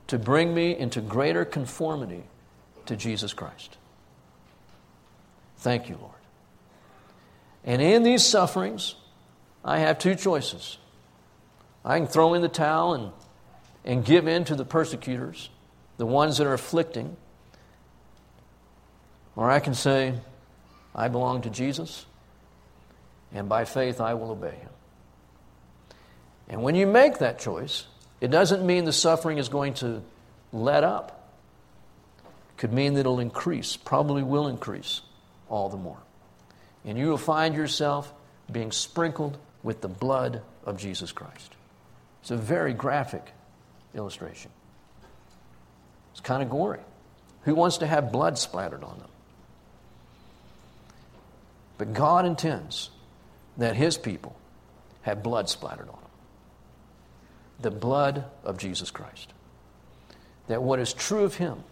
to 0.07 0.19
bring 0.19 0.53
me 0.53 0.77
into 0.77 1.01
greater 1.01 1.45
conformity 1.45 2.23
to 2.87 2.95
Jesus 2.97 3.31
Christ. 3.31 3.77
Thank 5.57 5.87
you, 5.87 5.97
Lord. 6.01 6.13
And 7.63 7.81
in 7.81 8.03
these 8.03 8.25
sufferings, 8.25 8.95
I 9.63 9.79
have 9.79 9.99
two 9.99 10.15
choices. 10.15 10.77
I 11.83 11.97
can 11.97 12.07
throw 12.07 12.33
in 12.33 12.41
the 12.41 12.49
towel 12.49 12.93
and, 12.93 13.11
and 13.85 14.03
give 14.03 14.27
in 14.27 14.43
to 14.45 14.55
the 14.55 14.65
persecutors, 14.65 15.49
the 15.97 16.05
ones 16.05 16.37
that 16.37 16.47
are 16.47 16.53
afflicting, 16.53 17.15
or 19.35 19.49
I 19.49 19.59
can 19.59 19.73
say, 19.73 20.13
I 20.93 21.07
belong 21.07 21.43
to 21.43 21.49
Jesus, 21.49 22.05
and 23.33 23.47
by 23.47 23.65
faith 23.65 24.01
I 24.01 24.15
will 24.15 24.31
obey 24.31 24.55
him. 24.55 24.69
And 26.49 26.63
when 26.63 26.75
you 26.75 26.87
make 26.87 27.19
that 27.19 27.39
choice, 27.39 27.85
it 28.19 28.31
doesn't 28.31 28.65
mean 28.65 28.85
the 28.85 28.91
suffering 28.91 29.37
is 29.37 29.49
going 29.49 29.75
to 29.75 30.01
let 30.51 30.83
up. 30.83 31.31
It 32.25 32.57
could 32.57 32.73
mean 32.73 32.95
that 32.95 33.01
it'll 33.01 33.19
increase, 33.19 33.77
probably 33.77 34.23
will 34.23 34.47
increase 34.47 35.01
all 35.47 35.69
the 35.69 35.77
more. 35.77 35.99
And 36.83 36.97
you 36.97 37.07
will 37.07 37.17
find 37.17 37.55
yourself 37.55 38.11
being 38.51 38.71
sprinkled 38.71 39.37
with 39.63 39.81
the 39.81 39.87
blood 39.87 40.41
of 40.65 40.77
Jesus 40.77 41.11
Christ. 41.11 41.55
It's 42.21 42.31
a 42.31 42.37
very 42.37 42.73
graphic 42.73 43.31
illustration. 43.95 44.51
It's 46.11 46.21
kind 46.21 46.43
of 46.43 46.49
gory. 46.49 46.79
Who 47.43 47.55
wants 47.55 47.77
to 47.77 47.87
have 47.87 48.11
blood 48.11 48.37
splattered 48.37 48.83
on 48.83 48.97
them? 48.99 49.09
But 51.77 51.93
God 51.93 52.25
intends 52.25 52.89
that 53.57 53.75
His 53.75 53.97
people 53.97 54.35
have 55.03 55.23
blood 55.23 55.49
splattered 55.49 55.87
on 55.87 55.95
them 55.95 56.09
the 57.61 57.71
blood 57.71 58.25
of 58.43 58.57
Jesus 58.57 58.91
Christ. 58.91 59.33
That 60.47 60.63
what 60.63 60.79
is 60.79 60.93
true 60.93 61.23
of 61.23 61.35
Him 61.35 61.63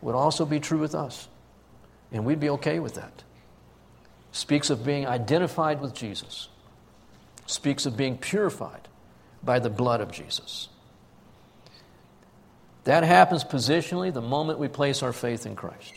would 0.00 0.14
also 0.14 0.46
be 0.46 0.60
true 0.60 0.78
with 0.78 0.94
us. 0.94 1.28
And 2.12 2.24
we'd 2.24 2.40
be 2.40 2.50
okay 2.50 2.78
with 2.78 2.94
that. 2.94 3.22
Speaks 4.32 4.70
of 4.70 4.84
being 4.84 5.06
identified 5.06 5.80
with 5.80 5.94
Jesus, 5.94 6.48
speaks 7.46 7.84
of 7.84 7.96
being 7.96 8.16
purified 8.16 8.88
by 9.42 9.58
the 9.58 9.70
blood 9.70 10.00
of 10.00 10.12
Jesus. 10.12 10.68
That 12.84 13.04
happens 13.04 13.44
positionally 13.44 14.12
the 14.12 14.22
moment 14.22 14.58
we 14.58 14.68
place 14.68 15.02
our 15.02 15.12
faith 15.12 15.46
in 15.46 15.54
Christ. 15.56 15.94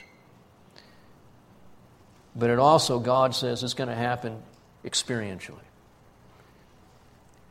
But 2.36 2.50
it 2.50 2.60
also, 2.60 3.00
God 3.00 3.36
says, 3.36 3.64
is 3.64 3.74
going 3.74 3.90
to 3.90 3.96
happen 3.96 4.42
experientially. 4.84 5.58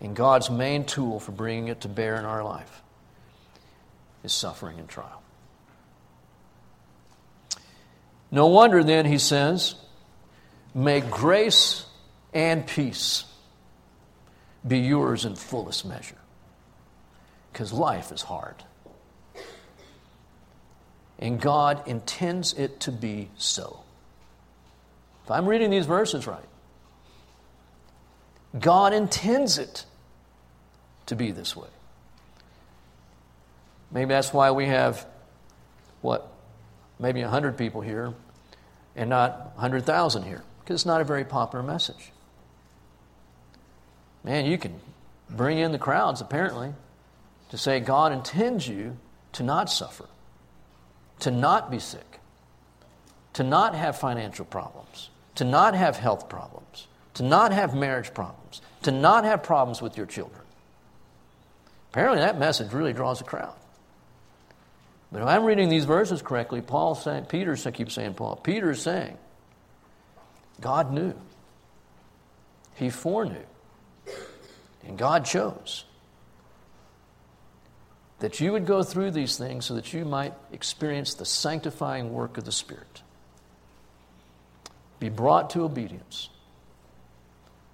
And 0.01 0.17
God's 0.17 0.51
main 0.51 0.85
tool 0.85 1.21
for 1.21 1.33
bringing 1.33 1.69
it 1.69 1.83
to 1.83 1.89
bear 1.89 2.17
in 2.17 2.25
our 2.25 2.43
life 2.43 2.83
is 4.25 4.33
suffering 4.33 4.79
and 4.79 4.89
trial. 4.89 5.23
No 8.31 8.49
wonder 8.49 8.83
then, 8.83 9.07
he 9.07 9.19
says, 9.19 9.77
may 10.75 11.01
grace 11.01 11.85
and 12.33 12.67
peace 12.67 13.25
be 14.67 14.79
yours 14.79 15.25
in 15.25 15.35
fullest 15.35 15.85
measure. 15.85 16.19
Because 17.53 17.73
life 17.73 18.13
is 18.13 18.23
hard. 18.23 18.57
And 21.19 21.41
God 21.41 21.87
intends 21.87 22.53
it 22.55 22.81
to 22.81 22.93
be 22.93 23.29
so. 23.37 23.81
If 25.25 25.31
I'm 25.31 25.47
reading 25.47 25.71
these 25.71 25.87
verses 25.87 26.27
right, 26.27 26.49
God 28.59 28.93
intends 28.93 29.59
it 29.59 29.85
to 31.07 31.17
be 31.17 31.31
this 31.31 31.57
way. 31.57 31.69
Maybe 33.91 34.09
that's 34.09 34.33
why 34.33 34.51
we 34.51 34.67
have, 34.67 35.07
what, 36.01 36.33
maybe 36.99 37.21
100 37.21 37.57
people 37.57 37.83
here 37.83 38.15
and 38.97 39.11
not 39.11 39.53
100,000 39.55 40.23
here, 40.25 40.43
because 40.61 40.75
it's 40.75 40.87
not 40.87 41.01
a 41.01 41.05
very 41.05 41.25
popular 41.25 41.63
message. 41.63 42.11
Man, 44.25 44.47
you 44.47 44.59
can 44.59 44.79
bring 45.29 45.59
in 45.59 45.73
the 45.73 45.79
crowds, 45.79 46.21
apparently, 46.21 46.73
to 47.51 47.59
say 47.59 47.81
God 47.81 48.13
intends 48.13 48.67
you 48.67 48.97
to 49.33 49.43
not 49.43 49.71
suffer, 49.71 50.07
to 51.21 51.31
not 51.31 51.71
be 51.71 51.79
sick, 51.79 52.21
to 53.35 53.43
not 53.43 53.75
have 53.75 53.99
financial 53.99 54.45
problems, 54.45 55.11
to 55.35 55.45
not 55.45 55.75
have 55.75 55.97
health 55.97 56.29
problems, 56.29 56.87
to 57.15 57.23
not 57.23 57.53
have 57.53 57.75
marriage 57.75 58.15
problems, 58.15 58.63
to 58.83 58.91
not 58.91 59.25
have 59.25 59.43
problems 59.43 59.83
with 59.83 59.97
your 59.97 60.07
children. 60.07 60.41
Apparently, 61.91 62.21
that 62.21 62.39
message 62.39 62.73
really 62.73 62.93
draws 62.93 63.21
a 63.21 63.25
crowd. 63.25 63.55
But 65.11 65.23
if 65.23 65.29
I'm 65.29 65.45
reading 65.45 65.69
these 65.69 65.85
verses 65.85 66.23
correctly, 66.23 66.63
Paul 66.63 66.95
saying, 66.95 67.27
Peter 67.27 67.55
I 67.67 67.71
keep 67.71 67.91
saying 67.91 68.15
Paul. 68.15 68.37
Peter's 68.37 68.81
saying, 68.81 69.19
God 70.61 70.91
knew. 70.91 71.13
He 72.77 72.89
foreknew. 72.89 73.45
And 74.87 74.99
God 74.99 75.25
chose 75.25 75.85
that 78.19 78.41
you 78.41 78.53
would 78.53 78.67
go 78.67 78.83
through 78.85 79.11
these 79.11 79.37
things 79.37 79.67
so 79.67 79.75
that 79.75 79.93
you 79.93 80.05
might 80.05 80.33
experience 80.53 81.15
the 81.15 81.25
sanctifying 81.25 82.13
work 82.13 82.39
of 82.39 82.45
the 82.45 82.53
Spirit, 82.53 83.03
be 85.01 85.09
brought 85.09 85.51
to 85.51 85.65
obedience, 85.65 86.29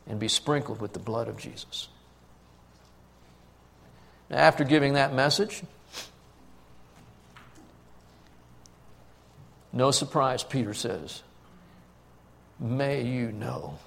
and 0.07 0.19
be 0.19 0.29
sprinkled 0.29 0.81
with 0.81 0.95
the 0.95 0.99
blood 0.99 1.29
of 1.29 1.37
Jesus. 1.37 1.89
Now, 4.31 4.39
after 4.39 4.65
giving 4.65 4.95
that 4.95 5.13
message, 5.13 5.63
no 9.71 9.91
surprise, 9.91 10.43
Peter 10.43 10.73
says, 10.73 11.23
May 12.59 13.03
you 13.03 13.33
know 13.33 13.79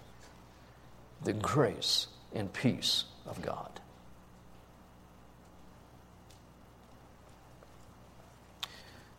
the 1.24 1.34
grace 1.34 2.06
and 2.34 2.54
peace 2.54 3.06
of 3.32 3.42
God. 3.42 3.80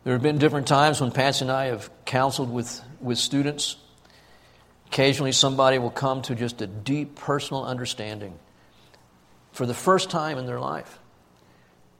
There 0.03 0.13
have 0.13 0.21
been 0.21 0.37
different 0.37 0.67
times 0.67 0.99
when 1.01 1.11
Patsy 1.11 1.45
and 1.45 1.51
I 1.51 1.65
have 1.65 1.89
counseled 2.05 2.51
with, 2.51 2.81
with 2.99 3.17
students. 3.17 3.77
Occasionally, 4.87 5.31
somebody 5.31 5.79
will 5.79 5.91
come 5.91 6.21
to 6.23 6.35
just 6.35 6.61
a 6.61 6.67
deep 6.67 7.15
personal 7.15 7.63
understanding 7.63 8.37
for 9.53 9.65
the 9.65 9.73
first 9.73 10.09
time 10.09 10.37
in 10.37 10.45
their 10.45 10.59
life 10.59 10.99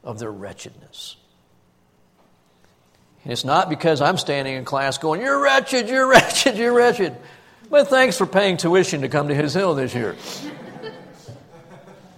of 0.04 0.20
their 0.20 0.32
wretchedness. 0.32 1.16
And 3.24 3.32
it's 3.32 3.46
not 3.46 3.70
because 3.70 4.02
I'm 4.02 4.18
standing 4.18 4.56
in 4.56 4.66
class 4.66 4.98
going, 4.98 5.22
You're 5.22 5.42
wretched, 5.42 5.88
you're 5.88 6.08
wretched, 6.08 6.58
you're 6.58 6.74
wretched. 6.74 7.16
But 7.70 7.88
thanks 7.88 8.18
for 8.18 8.26
paying 8.26 8.58
tuition 8.58 9.02
to 9.02 9.10
come 9.10 9.30
to 9.30 9.36
His 9.36 9.54
Hill 9.54 9.76
this 9.76 9.96
year. 9.96 10.18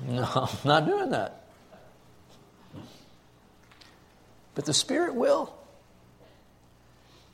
No, 0.07 0.23
I'm 0.35 0.57
not 0.63 0.85
doing 0.85 1.09
that. 1.11 1.41
But 4.53 4.65
the 4.65 4.73
Spirit 4.73 5.15
will. 5.15 5.53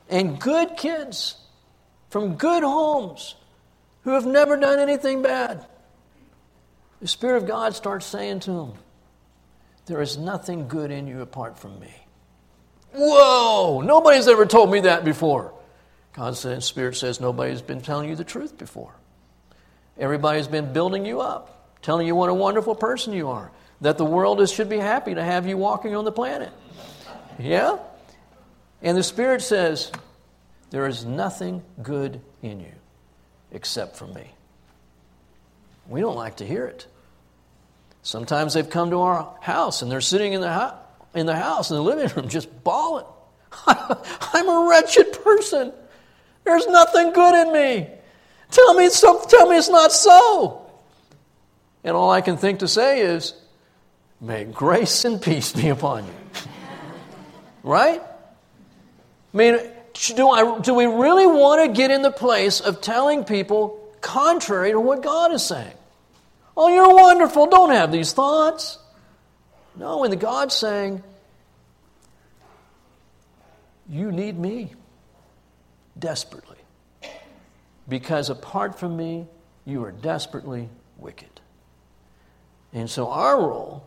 And 0.08 0.40
good 0.40 0.76
kids 0.76 1.36
from 2.10 2.34
good 2.34 2.62
homes 2.62 3.36
who 4.02 4.10
have 4.10 4.26
never 4.26 4.56
done 4.56 4.78
anything 4.78 5.22
bad, 5.22 5.64
the 7.00 7.08
Spirit 7.08 7.42
of 7.42 7.48
God 7.48 7.74
starts 7.74 8.06
saying 8.06 8.40
to 8.40 8.52
them, 8.52 8.72
There 9.86 10.02
is 10.02 10.18
nothing 10.18 10.68
good 10.68 10.90
in 10.90 11.06
you 11.06 11.20
apart 11.20 11.58
from 11.58 11.78
me. 11.80 11.94
Whoa! 12.94 13.80
Nobody's 13.80 14.28
ever 14.28 14.44
told 14.44 14.70
me 14.70 14.80
that 14.80 15.04
before. 15.04 15.54
God 16.12 16.36
says, 16.36 16.64
Spirit 16.64 16.96
says 16.96 17.20
nobody's 17.20 17.62
been 17.62 17.80
telling 17.80 18.08
you 18.08 18.16
the 18.16 18.24
truth 18.24 18.58
before. 18.58 18.94
Everybody's 19.98 20.48
been 20.48 20.72
building 20.72 21.06
you 21.06 21.20
up, 21.20 21.61
telling 21.82 22.06
you 22.06 22.14
what 22.14 22.30
a 22.30 22.34
wonderful 22.34 22.74
person 22.74 23.12
you 23.12 23.28
are, 23.28 23.50
that 23.80 23.98
the 23.98 24.04
world 24.04 24.40
is, 24.40 24.52
should 24.52 24.68
be 24.68 24.78
happy 24.78 25.14
to 25.14 25.22
have 25.22 25.46
you 25.46 25.56
walking 25.56 25.94
on 25.94 26.04
the 26.04 26.12
planet. 26.12 26.50
Yeah? 27.38 27.78
And 28.80 28.96
the 28.96 29.02
Spirit 29.02 29.42
says, 29.42 29.92
There 30.70 30.86
is 30.86 31.04
nothing 31.04 31.62
good 31.82 32.20
in 32.42 32.60
you 32.60 32.72
except 33.50 33.96
for 33.96 34.06
me. 34.06 34.30
We 35.88 36.00
don't 36.00 36.16
like 36.16 36.36
to 36.36 36.46
hear 36.46 36.66
it. 36.66 36.86
Sometimes 38.02 38.54
they've 38.54 38.68
come 38.68 38.90
to 38.90 39.00
our 39.00 39.36
house 39.40 39.82
and 39.82 39.90
they're 39.90 40.00
sitting 40.00 40.32
in 40.32 40.40
the 40.40 40.52
house 40.52 40.76
in 41.14 41.26
the 41.26 41.36
house, 41.36 41.70
in 41.70 41.76
the 41.76 41.82
living 41.82 42.08
room, 42.16 42.28
just 42.28 42.64
bawling. 42.64 43.06
I'm 43.66 44.48
a 44.48 44.68
wretched 44.68 45.12
person. 45.22 45.72
There's 46.44 46.66
nothing 46.66 47.12
good 47.12 47.46
in 47.46 47.52
me. 47.52 47.88
Tell 48.50 48.74
me, 48.74 48.88
so, 48.88 49.22
tell 49.28 49.48
me 49.48 49.56
it's 49.56 49.68
not 49.68 49.92
so. 49.92 50.61
And 51.84 51.96
all 51.96 52.10
I 52.10 52.20
can 52.20 52.36
think 52.36 52.60
to 52.60 52.68
say 52.68 53.00
is, 53.00 53.34
may 54.20 54.44
grace 54.44 55.04
and 55.04 55.20
peace 55.20 55.52
be 55.52 55.68
upon 55.68 56.06
you. 56.06 56.12
right? 57.62 58.00
I 59.34 59.36
mean, 59.36 59.58
do, 60.14 60.28
I, 60.28 60.60
do 60.60 60.74
we 60.74 60.86
really 60.86 61.26
want 61.26 61.62
to 61.62 61.76
get 61.76 61.90
in 61.90 62.02
the 62.02 62.10
place 62.10 62.60
of 62.60 62.80
telling 62.80 63.24
people 63.24 63.94
contrary 64.00 64.72
to 64.72 64.80
what 64.80 65.02
God 65.02 65.32
is 65.32 65.44
saying? 65.44 65.74
Oh, 66.56 66.68
you're 66.68 66.94
wonderful. 66.94 67.46
Don't 67.46 67.70
have 67.70 67.90
these 67.90 68.12
thoughts. 68.12 68.78
No, 69.74 70.04
and 70.04 70.20
God's 70.20 70.54
saying, 70.54 71.02
You 73.88 74.12
need 74.12 74.38
me 74.38 74.72
desperately. 75.98 76.58
Because 77.88 78.30
apart 78.30 78.78
from 78.78 78.96
me, 78.96 79.26
you 79.64 79.84
are 79.84 79.92
desperately 79.92 80.68
wicked. 80.98 81.31
And 82.72 82.88
so 82.88 83.10
our 83.10 83.38
role 83.38 83.84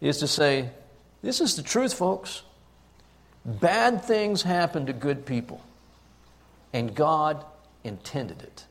is 0.00 0.18
to 0.18 0.28
say, 0.28 0.70
This 1.22 1.40
is 1.40 1.56
the 1.56 1.62
truth, 1.62 1.94
folks. 1.94 2.42
Bad 3.44 4.02
things 4.04 4.42
happen 4.42 4.86
to 4.86 4.92
good 4.92 5.24
people, 5.24 5.62
and 6.72 6.94
God 6.94 7.44
intended 7.84 8.42
it. 8.42 8.64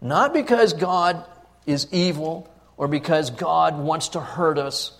Not 0.00 0.32
because 0.32 0.74
God 0.74 1.24
is 1.66 1.88
evil 1.90 2.48
or 2.76 2.86
because 2.86 3.30
God 3.30 3.76
wants 3.78 4.10
to 4.10 4.20
hurt 4.20 4.58
us, 4.58 4.92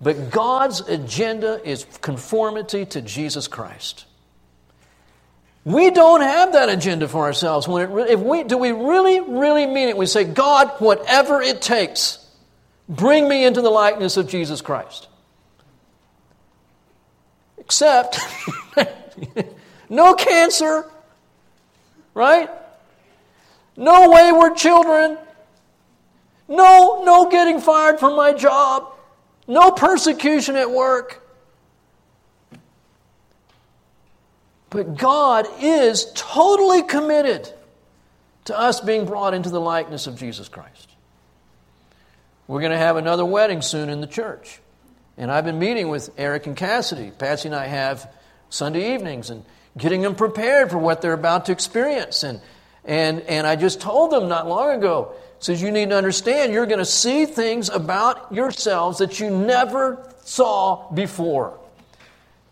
but 0.00 0.30
God's 0.30 0.80
agenda 0.80 1.60
is 1.62 1.86
conformity 2.00 2.86
to 2.86 3.02
Jesus 3.02 3.46
Christ. 3.46 4.06
We 5.64 5.90
don't 5.90 6.20
have 6.20 6.52
that 6.52 6.68
agenda 6.68 7.08
for 7.08 7.24
ourselves. 7.24 7.66
When 7.66 7.90
it, 7.90 8.10
if 8.10 8.20
we, 8.20 8.44
do 8.44 8.58
we 8.58 8.72
really, 8.72 9.20
really 9.20 9.66
mean 9.66 9.88
it? 9.88 9.96
We 9.96 10.06
say, 10.06 10.24
God, 10.24 10.68
whatever 10.78 11.40
it 11.40 11.62
takes, 11.62 12.18
bring 12.88 13.28
me 13.28 13.44
into 13.44 13.62
the 13.62 13.70
likeness 13.70 14.16
of 14.16 14.28
Jesus 14.28 14.60
Christ. 14.60 15.08
Except, 17.56 18.20
no 19.88 20.14
cancer, 20.14 20.84
right? 22.12 22.50
No 23.76 24.10
wayward 24.10 24.56
children, 24.56 25.16
no, 26.46 27.02
no 27.04 27.30
getting 27.30 27.58
fired 27.58 27.98
from 27.98 28.16
my 28.16 28.34
job. 28.34 28.92
No 29.46 29.70
persecution 29.70 30.56
at 30.56 30.70
work. 30.70 31.23
But 34.74 34.96
God 34.96 35.46
is 35.60 36.10
totally 36.16 36.82
committed 36.82 37.48
to 38.46 38.58
us 38.58 38.80
being 38.80 39.06
brought 39.06 39.32
into 39.32 39.48
the 39.48 39.60
likeness 39.60 40.08
of 40.08 40.18
Jesus 40.18 40.48
Christ. 40.48 40.90
We're 42.48 42.58
going 42.58 42.72
to 42.72 42.78
have 42.78 42.96
another 42.96 43.24
wedding 43.24 43.62
soon 43.62 43.88
in 43.88 44.00
the 44.00 44.08
church. 44.08 44.58
And 45.16 45.30
I've 45.30 45.44
been 45.44 45.60
meeting 45.60 45.90
with 45.90 46.10
Eric 46.18 46.48
and 46.48 46.56
Cassidy. 46.56 47.12
Patsy 47.12 47.48
and 47.48 47.54
I 47.54 47.68
have 47.68 48.12
Sunday 48.50 48.94
evenings 48.94 49.30
and 49.30 49.44
getting 49.78 50.02
them 50.02 50.16
prepared 50.16 50.72
for 50.72 50.78
what 50.78 51.00
they're 51.00 51.12
about 51.12 51.46
to 51.46 51.52
experience. 51.52 52.24
And, 52.24 52.40
and, 52.84 53.20
and 53.20 53.46
I 53.46 53.54
just 53.54 53.80
told 53.80 54.10
them 54.10 54.28
not 54.28 54.48
long 54.48 54.76
ago 54.76 55.14
says 55.38 55.62
you 55.62 55.70
need 55.70 55.90
to 55.90 55.96
understand 55.96 56.52
you're 56.52 56.66
going 56.66 56.80
to 56.80 56.84
see 56.84 57.26
things 57.26 57.68
about 57.68 58.32
yourselves 58.32 58.98
that 58.98 59.20
you 59.20 59.30
never 59.30 60.04
saw 60.24 60.90
before. 60.92 61.60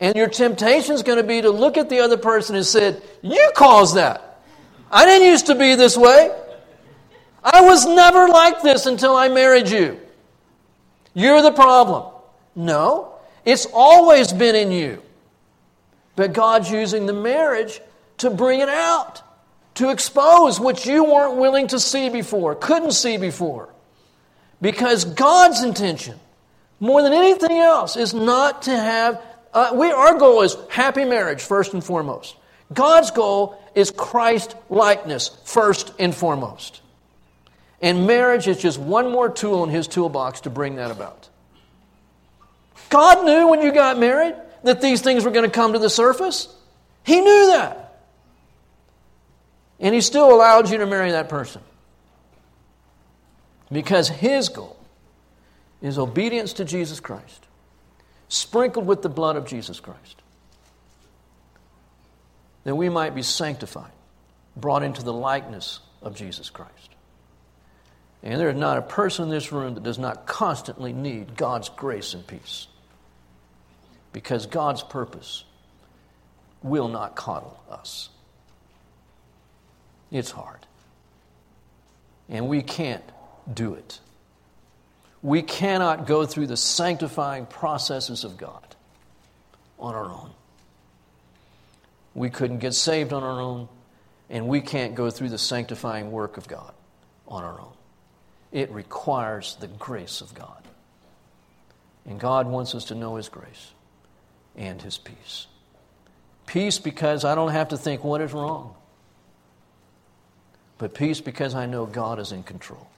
And 0.02 0.16
your 0.16 0.28
temptation 0.28 0.96
is 0.96 1.04
going 1.04 1.18
to 1.18 1.24
be 1.24 1.40
to 1.40 1.50
look 1.50 1.78
at 1.78 1.88
the 1.88 2.00
other 2.00 2.16
person 2.16 2.56
and 2.56 2.66
say, 2.66 2.96
You 3.22 3.52
caused 3.54 3.94
that. 3.94 4.40
I 4.90 5.06
didn't 5.06 5.28
used 5.28 5.46
to 5.46 5.54
be 5.54 5.76
this 5.76 5.96
way. 5.96 6.36
I 7.44 7.60
was 7.60 7.86
never 7.86 8.26
like 8.26 8.62
this 8.62 8.86
until 8.86 9.14
I 9.14 9.28
married 9.28 9.70
you. 9.70 10.00
You're 11.14 11.40
the 11.40 11.52
problem. 11.52 12.12
No, 12.56 13.14
it's 13.44 13.66
always 13.72 14.32
been 14.32 14.56
in 14.56 14.72
you. 14.72 15.00
But 16.16 16.32
God's 16.32 16.68
using 16.68 17.06
the 17.06 17.12
marriage 17.12 17.80
to 18.18 18.28
bring 18.28 18.58
it 18.60 18.68
out 18.68 19.22
to 19.74 19.90
expose 19.90 20.58
what 20.58 20.84
you 20.84 21.04
weren't 21.04 21.36
willing 21.36 21.68
to 21.68 21.78
see 21.78 22.08
before, 22.08 22.56
couldn't 22.56 22.92
see 22.92 23.18
before. 23.18 23.68
Because 24.60 25.04
God's 25.04 25.62
intention, 25.62 26.18
more 26.80 27.02
than 27.02 27.12
anything 27.12 27.58
else, 27.58 27.96
is 27.96 28.12
not 28.12 28.62
to 28.62 28.76
have, 28.76 29.22
uh, 29.52 29.70
we, 29.74 29.90
our 29.90 30.18
goal 30.18 30.42
is 30.42 30.56
happy 30.70 31.04
marriage, 31.04 31.42
first 31.42 31.74
and 31.74 31.84
foremost. 31.84 32.36
God's 32.72 33.10
goal 33.10 33.60
is 33.74 33.90
Christ 33.90 34.54
likeness, 34.70 35.28
first 35.44 35.92
and 35.98 36.14
foremost. 36.14 36.80
And 37.80 38.06
marriage 38.06 38.46
is 38.46 38.58
just 38.58 38.78
one 38.78 39.10
more 39.10 39.28
tool 39.28 39.64
in 39.64 39.70
his 39.70 39.88
toolbox 39.88 40.42
to 40.42 40.50
bring 40.50 40.76
that 40.76 40.90
about. 40.90 41.28
God 42.88 43.24
knew 43.24 43.48
when 43.48 43.62
you 43.62 43.72
got 43.72 43.98
married 43.98 44.36
that 44.62 44.80
these 44.80 45.00
things 45.00 45.24
were 45.24 45.30
going 45.30 45.48
to 45.48 45.50
come 45.50 45.72
to 45.72 45.78
the 45.78 45.90
surface. 45.90 46.54
He 47.04 47.20
knew 47.20 47.46
that. 47.48 48.00
And 49.80 49.94
he 49.94 50.00
still 50.00 50.32
allowed 50.32 50.70
you 50.70 50.78
to 50.78 50.86
marry 50.86 51.10
that 51.10 51.28
person. 51.28 51.60
Because 53.72 54.08
his 54.08 54.48
goal 54.48 54.76
is 55.80 55.98
obedience 55.98 56.52
to 56.54 56.64
Jesus 56.64 57.00
Christ, 57.00 57.46
sprinkled 58.32 58.86
with 58.86 59.02
the 59.02 59.10
blood 59.10 59.36
of 59.36 59.46
Jesus 59.46 59.78
Christ, 59.78 60.22
that 62.64 62.74
we 62.74 62.88
might 62.88 63.14
be 63.14 63.20
sanctified, 63.20 63.90
brought 64.56 64.82
into 64.82 65.02
the 65.02 65.12
likeness 65.12 65.80
of 66.00 66.16
Jesus 66.16 66.48
Christ. 66.48 66.72
And 68.22 68.40
there 68.40 68.48
is 68.48 68.56
not 68.56 68.78
a 68.78 68.82
person 68.82 69.24
in 69.24 69.30
this 69.30 69.52
room 69.52 69.74
that 69.74 69.82
does 69.82 69.98
not 69.98 70.26
constantly 70.26 70.94
need 70.94 71.36
God's 71.36 71.68
grace 71.68 72.14
and 72.14 72.26
peace. 72.26 72.68
Because 74.14 74.46
God's 74.46 74.82
purpose 74.82 75.44
will 76.62 76.88
not 76.88 77.16
coddle 77.16 77.62
us. 77.68 78.08
It's 80.10 80.30
hard. 80.30 80.60
And 82.30 82.48
we 82.48 82.62
can't 82.62 83.04
do 83.52 83.74
it. 83.74 84.00
We 85.22 85.42
cannot 85.42 86.06
go 86.06 86.26
through 86.26 86.48
the 86.48 86.56
sanctifying 86.56 87.46
processes 87.46 88.24
of 88.24 88.36
God 88.36 88.74
on 89.78 89.94
our 89.94 90.10
own. 90.10 90.30
We 92.14 92.28
couldn't 92.28 92.58
get 92.58 92.74
saved 92.74 93.12
on 93.12 93.22
our 93.22 93.40
own, 93.40 93.68
and 94.28 94.48
we 94.48 94.60
can't 94.60 94.94
go 94.94 95.10
through 95.10 95.30
the 95.30 95.38
sanctifying 95.38 96.10
work 96.10 96.36
of 96.36 96.48
God 96.48 96.74
on 97.28 97.44
our 97.44 97.60
own. 97.60 97.72
It 98.50 98.70
requires 98.70 99.56
the 99.60 99.68
grace 99.68 100.20
of 100.20 100.34
God. 100.34 100.62
And 102.04 102.18
God 102.18 102.48
wants 102.48 102.74
us 102.74 102.86
to 102.86 102.94
know 102.94 103.16
His 103.16 103.28
grace 103.28 103.72
and 104.56 104.82
His 104.82 104.98
peace. 104.98 105.46
Peace 106.46 106.78
because 106.78 107.24
I 107.24 107.34
don't 107.34 107.52
have 107.52 107.68
to 107.68 107.78
think 107.78 108.02
what 108.04 108.20
is 108.20 108.32
wrong, 108.32 108.74
but 110.78 110.94
peace 110.94 111.20
because 111.20 111.54
I 111.54 111.66
know 111.66 111.86
God 111.86 112.18
is 112.18 112.32
in 112.32 112.42
control. 112.42 112.88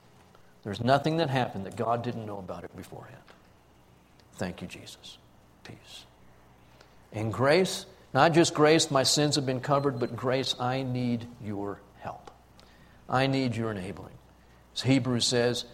There's 0.65 0.83
nothing 0.83 1.17
that 1.17 1.29
happened 1.29 1.67
that 1.67 1.75
God 1.75 2.03
didn't 2.03 2.25
know 2.25 2.39
about 2.39 2.63
it 2.63 2.75
beforehand. 2.75 3.21
Thank 4.33 4.63
you, 4.63 4.67
Jesus. 4.67 5.19
Peace. 5.63 6.05
And 7.13 7.31
grace, 7.31 7.85
not 8.15 8.33
just 8.33 8.55
grace, 8.55 8.89
my 8.89 9.03
sins 9.03 9.35
have 9.35 9.45
been 9.45 9.61
covered, 9.61 9.99
but 9.99 10.15
grace, 10.15 10.55
I 10.59 10.81
need 10.81 11.27
your 11.41 11.79
help. 11.99 12.31
I 13.07 13.27
need 13.27 13.55
your 13.55 13.71
enabling. 13.71 14.15
As 14.75 14.81
Hebrews 14.81 15.25
says, 15.25 15.65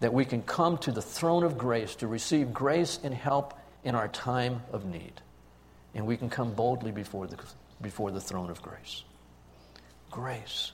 that 0.00 0.14
we 0.14 0.24
can 0.24 0.42
come 0.42 0.78
to 0.78 0.92
the 0.92 1.02
throne 1.02 1.44
of 1.44 1.58
grace 1.58 1.94
to 1.96 2.06
receive 2.06 2.54
grace 2.54 2.98
and 3.04 3.12
help 3.12 3.52
in 3.84 3.94
our 3.94 4.08
time 4.08 4.62
of 4.72 4.86
need. 4.86 5.20
And 5.94 6.06
we 6.06 6.16
can 6.16 6.30
come 6.30 6.54
boldly 6.54 6.90
before 6.90 7.26
the, 7.26 7.36
before 7.82 8.10
the 8.10 8.20
throne 8.20 8.48
of 8.48 8.62
grace. 8.62 9.04
Grace, 10.10 10.72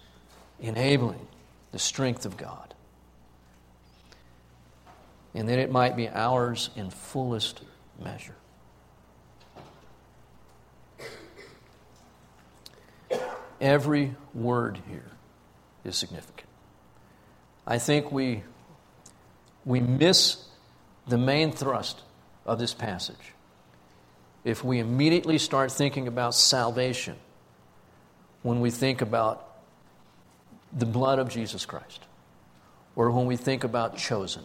enabling 0.61 1.27
the 1.73 1.79
strength 1.81 2.25
of 2.25 2.37
God. 2.37 2.75
And 5.35 5.49
then 5.49 5.59
it 5.59 5.71
might 5.71 5.97
be 5.97 6.09
ours 6.09 6.71
in 6.77 6.91
fullest 6.91 7.63
measure. 8.03 8.37
Every 13.61 14.15
word 14.33 14.81
here 14.89 15.11
is 15.85 15.97
significant. 15.97 16.49
I 17.67 17.79
think 17.79 18.13
we, 18.13 18.43
we 19.65 19.81
miss 19.81 20.45
the 21.07 21.19
main 21.19 21.51
thrust 21.51 22.03
of 22.45 22.59
this 22.59 22.75
passage 22.75 23.35
if 24.45 24.63
we 24.63 24.79
immediately 24.79 25.39
start 25.39 25.73
thinking 25.73 26.07
about 26.07 26.35
salvation 26.35 27.17
when 28.43 28.61
we 28.61 28.71
think 28.71 29.01
about 29.01 29.49
the 30.73 30.85
blood 30.85 31.19
of 31.19 31.31
Jesus 31.31 31.65
Christ 31.65 32.05
or 32.95 33.11
when 33.11 33.27
we 33.27 33.37
think 33.37 33.65
about 33.65 33.97
chosen. 33.97 34.45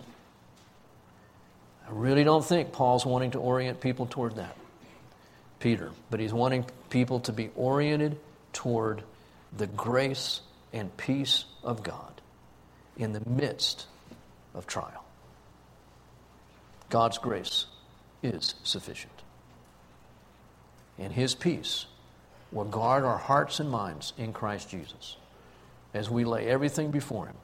I 1.89 1.91
really 1.93 2.23
don't 2.23 2.45
think 2.45 2.71
Paul's 2.71 3.05
wanting 3.05 3.31
to 3.31 3.39
orient 3.39 3.81
people 3.81 4.05
toward 4.05 4.35
that, 4.35 4.55
Peter, 5.59 5.91
but 6.11 6.19
he's 6.19 6.33
wanting 6.33 6.65
people 6.89 7.19
to 7.21 7.33
be 7.33 7.49
oriented 7.55 8.17
toward 8.53 9.03
the 9.57 9.67
grace 9.67 10.41
and 10.71 10.95
peace 10.97 11.45
of 11.63 11.81
God 11.81 12.21
in 12.95 13.13
the 13.13 13.27
midst 13.27 13.87
of 14.53 14.67
trial. 14.67 15.03
God's 16.89 17.17
grace 17.17 17.65
is 18.21 18.55
sufficient. 18.63 19.13
And 20.97 21.13
His 21.13 21.33
peace 21.33 21.85
will 22.51 22.65
guard 22.65 23.03
our 23.03 23.17
hearts 23.17 23.59
and 23.59 23.69
minds 23.69 24.13
in 24.17 24.33
Christ 24.33 24.69
Jesus 24.69 25.17
as 25.93 26.09
we 26.09 26.25
lay 26.25 26.47
everything 26.47 26.91
before 26.91 27.27
Him 27.27 27.37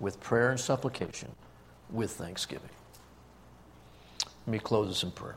with 0.00 0.20
prayer 0.20 0.50
and 0.50 0.60
supplication 0.60 1.30
with 1.90 2.12
thanksgiving. 2.12 2.70
Let 4.48 4.52
me 4.52 4.60
close 4.60 4.88
this 4.88 5.02
in 5.02 5.10
prayer. 5.10 5.36